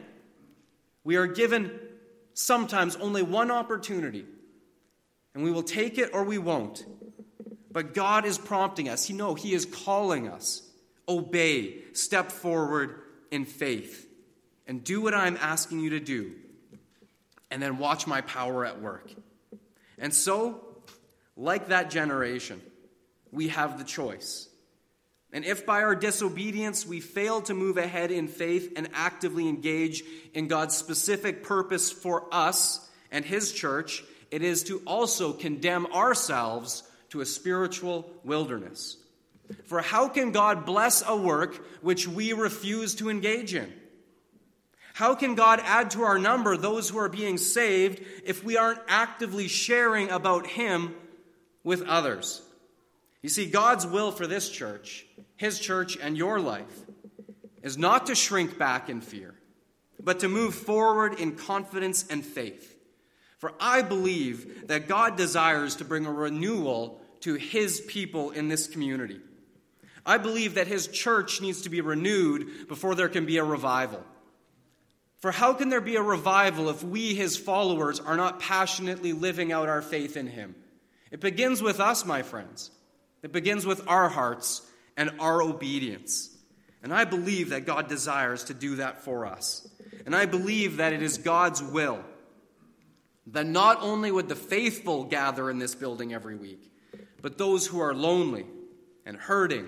We 1.03 1.15
are 1.17 1.27
given 1.27 1.71
sometimes 2.33 2.95
only 2.95 3.21
one 3.21 3.51
opportunity, 3.51 4.25
and 5.33 5.43
we 5.43 5.51
will 5.51 5.63
take 5.63 5.97
it 5.97 6.11
or 6.13 6.23
we 6.23 6.37
won't. 6.37 6.85
But 7.71 7.93
God 7.93 8.25
is 8.25 8.37
prompting 8.37 8.87
us. 8.87 9.05
He 9.05 9.13
know 9.13 9.33
He 9.33 9.53
is 9.53 9.65
calling 9.65 10.27
us. 10.27 10.61
Obey, 11.09 11.81
step 11.93 12.31
forward 12.31 13.01
in 13.31 13.45
faith, 13.45 14.07
and 14.67 14.83
do 14.83 15.01
what 15.01 15.13
I'm 15.13 15.37
asking 15.37 15.79
you 15.79 15.91
to 15.91 15.99
do. 15.99 16.33
And 17.51 17.61
then 17.61 17.77
watch 17.77 18.07
my 18.07 18.21
power 18.21 18.65
at 18.65 18.81
work. 18.81 19.11
And 19.97 20.13
so 20.13 20.63
like 21.35 21.67
that 21.67 21.89
generation, 21.89 22.61
we 23.31 23.49
have 23.49 23.77
the 23.77 23.83
choice. 23.83 24.47
And 25.33 25.43
if 25.43 25.65
by 25.65 25.81
our 25.81 25.95
disobedience 25.95 26.85
we 26.85 26.99
fail 26.99 27.41
to 27.41 27.53
move 27.53 27.77
ahead 27.77 28.11
in 28.11 28.27
faith 28.27 28.73
and 28.75 28.87
actively 28.93 29.49
engage 29.49 30.03
in 30.33 30.47
God's 30.47 30.77
specific 30.77 31.43
purpose 31.43 31.91
for 31.91 32.27
us 32.31 32.89
and 33.11 33.25
His 33.25 33.51
church, 33.51 34.03
it 34.31 34.41
is 34.41 34.63
to 34.65 34.81
also 34.85 35.33
condemn 35.33 35.87
ourselves 35.87 36.83
to 37.09 37.21
a 37.21 37.25
spiritual 37.25 38.09
wilderness. 38.23 38.97
For 39.65 39.81
how 39.81 40.07
can 40.07 40.31
God 40.31 40.65
bless 40.65 41.03
a 41.05 41.17
work 41.17 41.55
which 41.81 42.07
we 42.07 42.31
refuse 42.33 42.95
to 42.95 43.09
engage 43.09 43.53
in? 43.53 43.71
How 44.93 45.15
can 45.15 45.35
God 45.35 45.59
add 45.65 45.91
to 45.91 46.03
our 46.03 46.19
number 46.19 46.55
those 46.55 46.87
who 46.89 46.99
are 46.99 47.09
being 47.09 47.37
saved 47.37 48.01
if 48.23 48.43
we 48.43 48.57
aren't 48.57 48.79
actively 48.87 49.47
sharing 49.47 50.09
about 50.11 50.47
Him 50.47 50.93
with 51.63 51.83
others. 51.83 52.41
You 53.21 53.29
see, 53.29 53.45
God's 53.45 53.87
will 53.87 54.11
for 54.11 54.27
this 54.27 54.49
church, 54.49 55.05
His 55.35 55.59
church, 55.59 55.97
and 55.97 56.17
your 56.17 56.39
life 56.39 56.85
is 57.61 57.77
not 57.77 58.05
to 58.07 58.15
shrink 58.15 58.57
back 58.57 58.89
in 58.89 59.01
fear, 59.01 59.33
but 59.99 60.19
to 60.19 60.27
move 60.27 60.53
forward 60.53 61.19
in 61.19 61.35
confidence 61.35 62.05
and 62.09 62.23
faith. 62.23 62.77
For 63.39 63.53
I 63.59 63.81
believe 63.81 64.67
that 64.67 64.87
God 64.87 65.17
desires 65.17 65.77
to 65.77 65.85
bring 65.85 66.05
a 66.05 66.11
renewal 66.11 67.01
to 67.21 67.35
his 67.35 67.81
people 67.81 68.31
in 68.31 68.47
this 68.47 68.67
community. 68.67 69.19
I 70.05 70.17
believe 70.17 70.55
that 70.55 70.67
his 70.67 70.87
church 70.87 71.41
needs 71.41 71.61
to 71.61 71.69
be 71.69 71.81
renewed 71.81 72.67
before 72.67 72.95
there 72.95 73.09
can 73.09 73.25
be 73.25 73.37
a 73.37 73.43
revival. 73.43 74.03
For 75.19 75.31
how 75.31 75.53
can 75.53 75.69
there 75.69 75.79
be 75.79 75.95
a 75.95 76.01
revival 76.01 76.69
if 76.69 76.83
we, 76.83 77.15
his 77.15 77.37
followers, 77.37 78.01
are 78.01 78.17
not 78.17 78.41
passionately 78.41 79.13
living 79.13 79.53
out 79.53 79.69
our 79.69 79.81
faith 79.81 80.17
in 80.17 80.27
him? 80.27 80.55
It 81.11 81.21
begins 81.21 81.61
with 81.61 81.79
us, 81.79 82.05
my 82.05 82.23
friends. 82.23 82.71
It 83.21 83.31
begins 83.31 83.65
with 83.65 83.87
our 83.87 84.09
hearts 84.09 84.61
and 84.97 85.11
our 85.19 85.41
obedience. 85.41 86.29
And 86.81 86.93
I 86.93 87.05
believe 87.05 87.49
that 87.49 87.65
God 87.65 87.87
desires 87.87 88.43
to 88.45 88.53
do 88.53 88.75
that 88.75 89.03
for 89.03 89.25
us. 89.25 89.67
And 90.05 90.15
I 90.15 90.25
believe 90.25 90.77
that 90.77 90.93
it 90.93 91.01
is 91.01 91.17
God's 91.17 91.63
will 91.63 92.03
that 93.27 93.45
not 93.45 93.81
only 93.81 94.11
would 94.11 94.27
the 94.27 94.35
faithful 94.35 95.05
gather 95.05 95.49
in 95.49 95.59
this 95.59 95.75
building 95.75 96.13
every 96.13 96.35
week, 96.35 96.71
but 97.21 97.37
those 97.37 97.65
who 97.65 97.79
are 97.79 97.93
lonely 97.93 98.45
and 99.05 99.15
hurting 99.15 99.67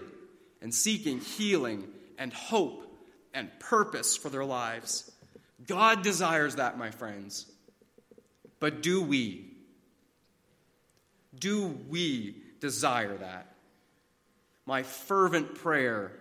and 0.61 0.73
seeking 0.73 1.19
healing 1.19 1.87
and 2.17 2.33
hope 2.33 2.85
and 3.33 3.49
purpose 3.59 4.17
for 4.17 4.29
their 4.29 4.45
lives. 4.45 5.11
God 5.65 6.03
desires 6.03 6.55
that, 6.55 6.77
my 6.77 6.91
friends. 6.91 7.45
But 8.59 8.81
do 8.81 9.01
we? 9.01 9.53
Do 11.37 11.79
we 11.87 12.35
desire 12.59 13.17
that? 13.17 13.54
My 14.65 14.83
fervent 14.83 15.55
prayer 15.55 16.11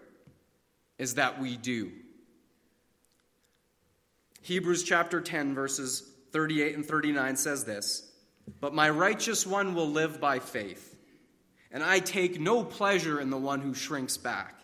is 0.99 1.15
that 1.15 1.41
we 1.41 1.57
do. 1.57 1.93
Hebrews 4.43 4.83
chapter 4.83 5.21
10, 5.21 5.55
verses 5.55 6.11
38 6.33 6.75
and 6.75 6.85
39 6.85 7.37
says 7.37 7.65
this 7.65 8.11
But 8.61 8.75
my 8.75 8.91
righteous 8.91 9.47
one 9.47 9.75
will 9.75 9.89
live 9.89 10.21
by 10.21 10.39
faith, 10.39 10.95
and 11.73 11.83
I 11.83 11.99
take 12.01 12.39
no 12.39 12.63
pleasure 12.63 13.21
in 13.21 13.31
the 13.31 13.39
one 13.39 13.61
who 13.61 13.73
shrinks 13.73 14.19
back. 14.19 14.61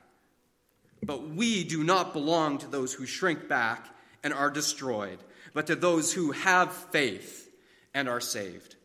But 1.03 1.31
we 1.31 1.65
do 1.65 1.83
not 1.83 2.13
belong 2.13 2.59
to 2.59 2.67
those 2.67 2.93
who 2.93 3.07
shrink 3.07 3.49
back 3.49 3.87
and 4.23 4.35
are 4.35 4.51
destroyed, 4.51 5.19
but 5.55 5.67
to 5.69 5.77
those 5.77 6.13
who 6.13 6.33
have 6.33 6.73
faith 6.73 7.51
and 7.95 8.07
are 8.07 8.21
saved. 8.21 8.77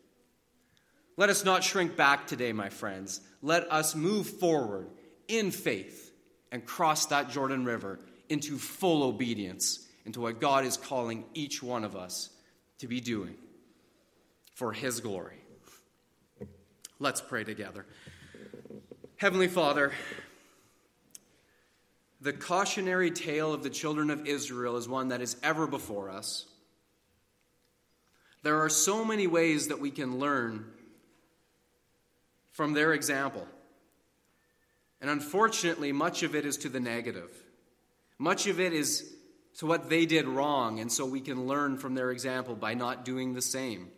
Let 1.18 1.28
us 1.28 1.44
not 1.44 1.62
shrink 1.62 1.96
back 1.96 2.26
today, 2.26 2.52
my 2.52 2.70
friends. 2.70 3.20
Let 3.46 3.70
us 3.70 3.94
move 3.94 4.26
forward 4.26 4.88
in 5.28 5.52
faith 5.52 6.12
and 6.50 6.66
cross 6.66 7.06
that 7.06 7.30
Jordan 7.30 7.64
River 7.64 8.00
into 8.28 8.58
full 8.58 9.04
obedience 9.04 9.86
into 10.04 10.20
what 10.20 10.40
God 10.40 10.64
is 10.64 10.76
calling 10.76 11.24
each 11.32 11.62
one 11.62 11.84
of 11.84 11.94
us 11.94 12.30
to 12.80 12.88
be 12.88 13.00
doing 13.00 13.36
for 14.56 14.72
His 14.72 14.98
glory. 14.98 15.36
Let's 16.98 17.20
pray 17.20 17.44
together. 17.44 17.86
Heavenly 19.14 19.46
Father, 19.46 19.92
the 22.20 22.32
cautionary 22.32 23.12
tale 23.12 23.54
of 23.54 23.62
the 23.62 23.70
children 23.70 24.10
of 24.10 24.26
Israel 24.26 24.76
is 24.76 24.88
one 24.88 25.10
that 25.10 25.20
is 25.20 25.36
ever 25.44 25.68
before 25.68 26.10
us. 26.10 26.46
There 28.42 28.60
are 28.64 28.68
so 28.68 29.04
many 29.04 29.28
ways 29.28 29.68
that 29.68 29.78
we 29.78 29.92
can 29.92 30.18
learn 30.18 30.64
from 32.56 32.72
their 32.72 32.94
example. 32.94 33.46
And 35.02 35.10
unfortunately, 35.10 35.92
much 35.92 36.22
of 36.22 36.34
it 36.34 36.46
is 36.46 36.56
to 36.58 36.70
the 36.70 36.80
negative. 36.80 37.30
Much 38.18 38.46
of 38.46 38.60
it 38.60 38.72
is 38.72 39.12
to 39.58 39.66
what 39.66 39.90
they 39.90 40.06
did 40.06 40.26
wrong, 40.26 40.80
and 40.80 40.90
so 40.90 41.04
we 41.04 41.20
can 41.20 41.46
learn 41.46 41.76
from 41.76 41.94
their 41.94 42.10
example 42.10 42.54
by 42.54 42.72
not 42.72 43.04
doing 43.04 43.34
the 43.34 43.42
same. 43.42 43.88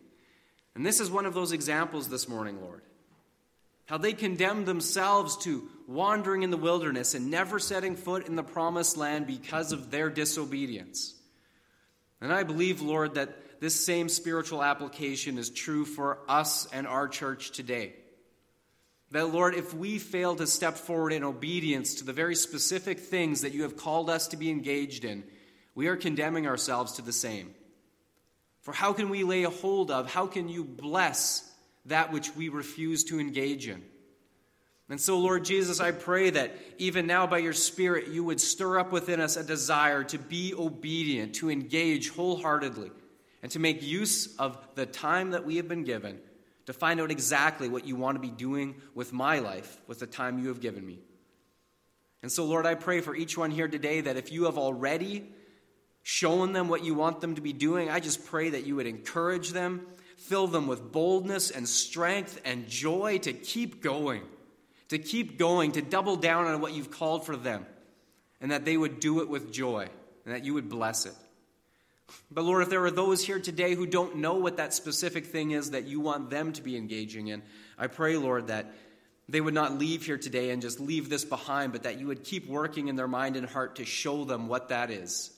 And 0.75 0.85
this 0.85 0.99
is 0.99 1.09
one 1.09 1.25
of 1.25 1.33
those 1.33 1.53
examples 1.53 2.09
this 2.09 2.27
morning, 2.27 2.61
Lord. 2.61 2.81
How 3.85 3.97
they 3.97 4.11
condemned 4.11 4.65
themselves 4.65 5.37
to 5.45 5.69
wandering 5.87 6.43
in 6.43 6.51
the 6.51 6.57
wilderness 6.57 7.13
and 7.13 7.31
never 7.31 7.59
setting 7.59 7.95
foot 7.95 8.27
in 8.27 8.35
the 8.35 8.43
promised 8.43 8.97
land 8.97 9.25
because 9.25 9.71
of 9.71 9.89
their 9.89 10.09
disobedience. 10.09 11.15
And 12.19 12.33
I 12.33 12.43
believe, 12.43 12.81
Lord, 12.81 13.15
that 13.15 13.61
this 13.61 13.85
same 13.85 14.09
spiritual 14.09 14.61
application 14.61 15.37
is 15.37 15.49
true 15.49 15.85
for 15.85 16.19
us 16.27 16.67
and 16.73 16.85
our 16.85 17.07
church 17.07 17.51
today. 17.51 17.93
That, 19.11 19.33
Lord, 19.33 19.55
if 19.55 19.73
we 19.73 19.97
fail 19.97 20.35
to 20.35 20.45
step 20.45 20.75
forward 20.75 21.13
in 21.13 21.23
obedience 21.23 21.95
to 21.95 22.03
the 22.03 22.13
very 22.13 22.35
specific 22.35 22.99
things 22.99 23.41
that 23.41 23.53
you 23.53 23.63
have 23.63 23.75
called 23.75 24.09
us 24.09 24.27
to 24.27 24.37
be 24.37 24.51
engaged 24.51 25.03
in, 25.03 25.23
we 25.73 25.87
are 25.87 25.95
condemning 25.95 26.45
ourselves 26.45 26.93
to 26.93 27.01
the 27.01 27.13
same. 27.13 27.55
For 28.61 28.71
how 28.71 28.93
can 28.93 29.09
we 29.09 29.23
lay 29.23 29.43
a 29.43 29.49
hold 29.49 29.89
of, 29.89 30.11
how 30.11 30.27
can 30.27 30.47
you 30.47 30.63
bless 30.63 31.49
that 31.85 32.11
which 32.11 32.35
we 32.35 32.49
refuse 32.49 33.03
to 33.05 33.19
engage 33.19 33.67
in? 33.67 33.83
And 34.89 34.99
so, 34.99 35.19
Lord 35.19 35.45
Jesus, 35.45 35.79
I 35.79 35.91
pray 35.91 36.31
that 36.31 36.55
even 36.79 37.05
now 37.07 37.27
by 37.27 37.37
your 37.39 37.53
Spirit, 37.53 38.07
you 38.07 38.23
would 38.23 38.41
stir 38.41 38.79
up 38.79 38.91
within 38.91 39.21
us 39.21 39.37
a 39.37 39.43
desire 39.43 40.03
to 40.05 40.17
be 40.17 40.53
obedient, 40.55 41.35
to 41.35 41.49
engage 41.49 42.09
wholeheartedly, 42.09 42.91
and 43.41 43.51
to 43.51 43.59
make 43.59 43.83
use 43.83 44.35
of 44.37 44.57
the 44.75 44.87
time 44.87 45.31
that 45.31 45.45
we 45.45 45.57
have 45.57 45.67
been 45.67 45.83
given 45.83 46.19
to 46.69 46.73
find 46.73 47.01
out 47.01 47.09
exactly 47.09 47.67
what 47.67 47.87
you 47.87 47.95
want 47.95 48.15
to 48.15 48.19
be 48.19 48.29
doing 48.29 48.75
with 48.93 49.11
my 49.11 49.39
life, 49.39 49.81
with 49.87 49.97
the 49.97 50.05
time 50.05 50.37
you 50.37 50.49
have 50.49 50.59
given 50.59 50.85
me. 50.85 50.99
And 52.21 52.31
so, 52.31 52.45
Lord, 52.45 52.67
I 52.67 52.75
pray 52.75 53.01
for 53.01 53.15
each 53.15 53.35
one 53.35 53.49
here 53.49 53.67
today 53.67 54.01
that 54.01 54.17
if 54.17 54.31
you 54.31 54.43
have 54.43 54.59
already 54.59 55.27
shown 56.03 56.53
them 56.53 56.67
what 56.67 56.83
you 56.83 56.93
want 56.93 57.21
them 57.21 57.33
to 57.33 57.41
be 57.41 57.53
doing, 57.53 57.89
I 57.89 57.99
just 57.99 58.23
pray 58.23 58.51
that 58.51 58.67
you 58.67 58.75
would 58.75 58.85
encourage 58.85 59.49
them, 59.49 59.87
fill 60.17 60.45
them 60.45 60.67
with 60.67 60.91
boldness 60.91 61.49
and 61.49 61.67
strength 61.67 62.39
and 62.45 62.67
joy 62.69 63.17
to 63.23 63.33
keep 63.33 63.81
going, 63.81 64.21
to 64.89 64.99
keep 64.99 65.39
going, 65.39 65.71
to 65.71 65.81
double 65.81 66.17
down 66.17 66.45
on 66.45 66.61
what 66.61 66.73
you've 66.73 66.91
called 66.91 67.25
for 67.25 67.35
them, 67.35 67.65
and 68.41 68.51
that 68.51 68.63
they 68.63 68.77
would 68.77 68.99
do 68.99 69.21
it 69.21 69.27
with 69.27 69.51
joy, 69.51 69.89
and 70.23 70.35
that 70.35 70.45
you 70.45 70.53
would 70.53 70.69
bless 70.69 71.07
it. 71.07 71.15
But 72.31 72.43
Lord, 72.43 72.63
if 72.63 72.69
there 72.69 72.83
are 72.85 72.91
those 72.91 73.23
here 73.23 73.39
today 73.39 73.75
who 73.75 73.85
don't 73.85 74.17
know 74.17 74.35
what 74.35 74.57
that 74.57 74.73
specific 74.73 75.25
thing 75.25 75.51
is 75.51 75.71
that 75.71 75.85
you 75.85 75.99
want 75.99 76.29
them 76.29 76.53
to 76.53 76.61
be 76.61 76.77
engaging 76.77 77.27
in, 77.27 77.41
I 77.77 77.87
pray, 77.87 78.17
Lord, 78.17 78.47
that 78.47 78.71
they 79.27 79.41
would 79.41 79.53
not 79.53 79.77
leave 79.77 80.05
here 80.05 80.17
today 80.17 80.49
and 80.49 80.61
just 80.61 80.79
leave 80.79 81.09
this 81.09 81.23
behind, 81.23 81.71
but 81.71 81.83
that 81.83 81.99
you 81.99 82.07
would 82.07 82.23
keep 82.23 82.47
working 82.47 82.87
in 82.87 82.95
their 82.95 83.07
mind 83.07 83.35
and 83.35 83.47
heart 83.47 83.75
to 83.75 83.85
show 83.85 84.25
them 84.25 84.47
what 84.47 84.69
that 84.69 84.89
is, 84.89 85.31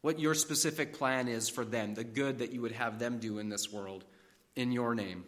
what 0.00 0.18
your 0.18 0.34
specific 0.34 0.94
plan 0.94 1.28
is 1.28 1.48
for 1.48 1.64
them, 1.64 1.94
the 1.94 2.04
good 2.04 2.38
that 2.38 2.52
you 2.52 2.62
would 2.62 2.72
have 2.72 2.98
them 2.98 3.18
do 3.18 3.38
in 3.38 3.50
this 3.50 3.70
world, 3.70 4.04
in 4.56 4.72
your 4.72 4.94
name. 4.94 5.24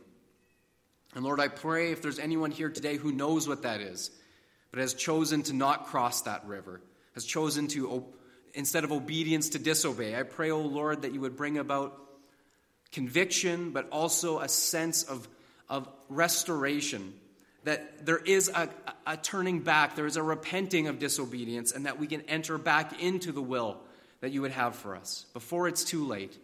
And 1.14 1.24
Lord, 1.24 1.40
I 1.40 1.48
pray 1.48 1.92
if 1.92 2.02
there's 2.02 2.18
anyone 2.18 2.50
here 2.50 2.70
today 2.70 2.96
who 2.96 3.12
knows 3.12 3.46
what 3.46 3.62
that 3.62 3.80
is, 3.80 4.10
but 4.70 4.80
has 4.80 4.94
chosen 4.94 5.42
to 5.44 5.52
not 5.52 5.86
cross 5.86 6.22
that 6.22 6.46
river, 6.46 6.80
has 7.14 7.24
chosen 7.24 7.68
to 7.68 8.04
instead 8.56 8.82
of 8.82 8.90
obedience 8.90 9.50
to 9.50 9.58
disobey. 9.58 10.18
I 10.18 10.22
pray, 10.22 10.50
O 10.50 10.56
oh 10.56 10.62
Lord, 10.62 11.02
that 11.02 11.12
you 11.12 11.20
would 11.20 11.36
bring 11.36 11.58
about 11.58 12.00
conviction, 12.90 13.70
but 13.70 13.88
also 13.90 14.40
a 14.40 14.48
sense 14.48 15.04
of, 15.04 15.28
of 15.68 15.88
restoration. 16.08 17.14
That 17.64 18.06
there 18.06 18.18
is 18.18 18.48
a, 18.48 18.68
a 19.06 19.16
turning 19.16 19.60
back, 19.60 19.94
there 19.94 20.06
is 20.06 20.16
a 20.16 20.22
repenting 20.22 20.88
of 20.88 20.98
disobedience, 20.98 21.72
and 21.72 21.86
that 21.86 22.00
we 22.00 22.06
can 22.06 22.22
enter 22.22 22.58
back 22.58 23.02
into 23.02 23.30
the 23.30 23.42
will 23.42 23.78
that 24.20 24.32
you 24.32 24.40
would 24.42 24.52
have 24.52 24.74
for 24.74 24.96
us 24.96 25.26
before 25.34 25.68
it's 25.68 25.84
too 25.84 26.06
late. 26.06 26.36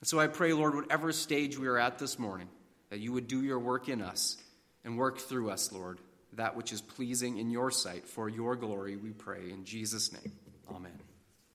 And 0.00 0.08
so 0.08 0.20
I 0.20 0.28
pray, 0.28 0.52
Lord, 0.52 0.74
whatever 0.74 1.12
stage 1.12 1.58
we 1.58 1.66
are 1.66 1.78
at 1.78 1.98
this 1.98 2.18
morning, 2.18 2.48
that 2.90 3.00
you 3.00 3.12
would 3.12 3.26
do 3.26 3.42
your 3.42 3.58
work 3.58 3.88
in 3.88 4.00
us 4.00 4.36
and 4.84 4.96
work 4.96 5.18
through 5.18 5.50
us, 5.50 5.72
Lord, 5.72 5.98
that 6.34 6.56
which 6.56 6.72
is 6.72 6.80
pleasing 6.80 7.38
in 7.38 7.50
your 7.50 7.70
sight. 7.70 8.06
For 8.06 8.28
your 8.28 8.54
glory, 8.54 8.96
we 8.96 9.10
pray. 9.10 9.50
In 9.50 9.64
Jesus' 9.64 10.12
name, 10.12 10.32
amen. 10.70 11.03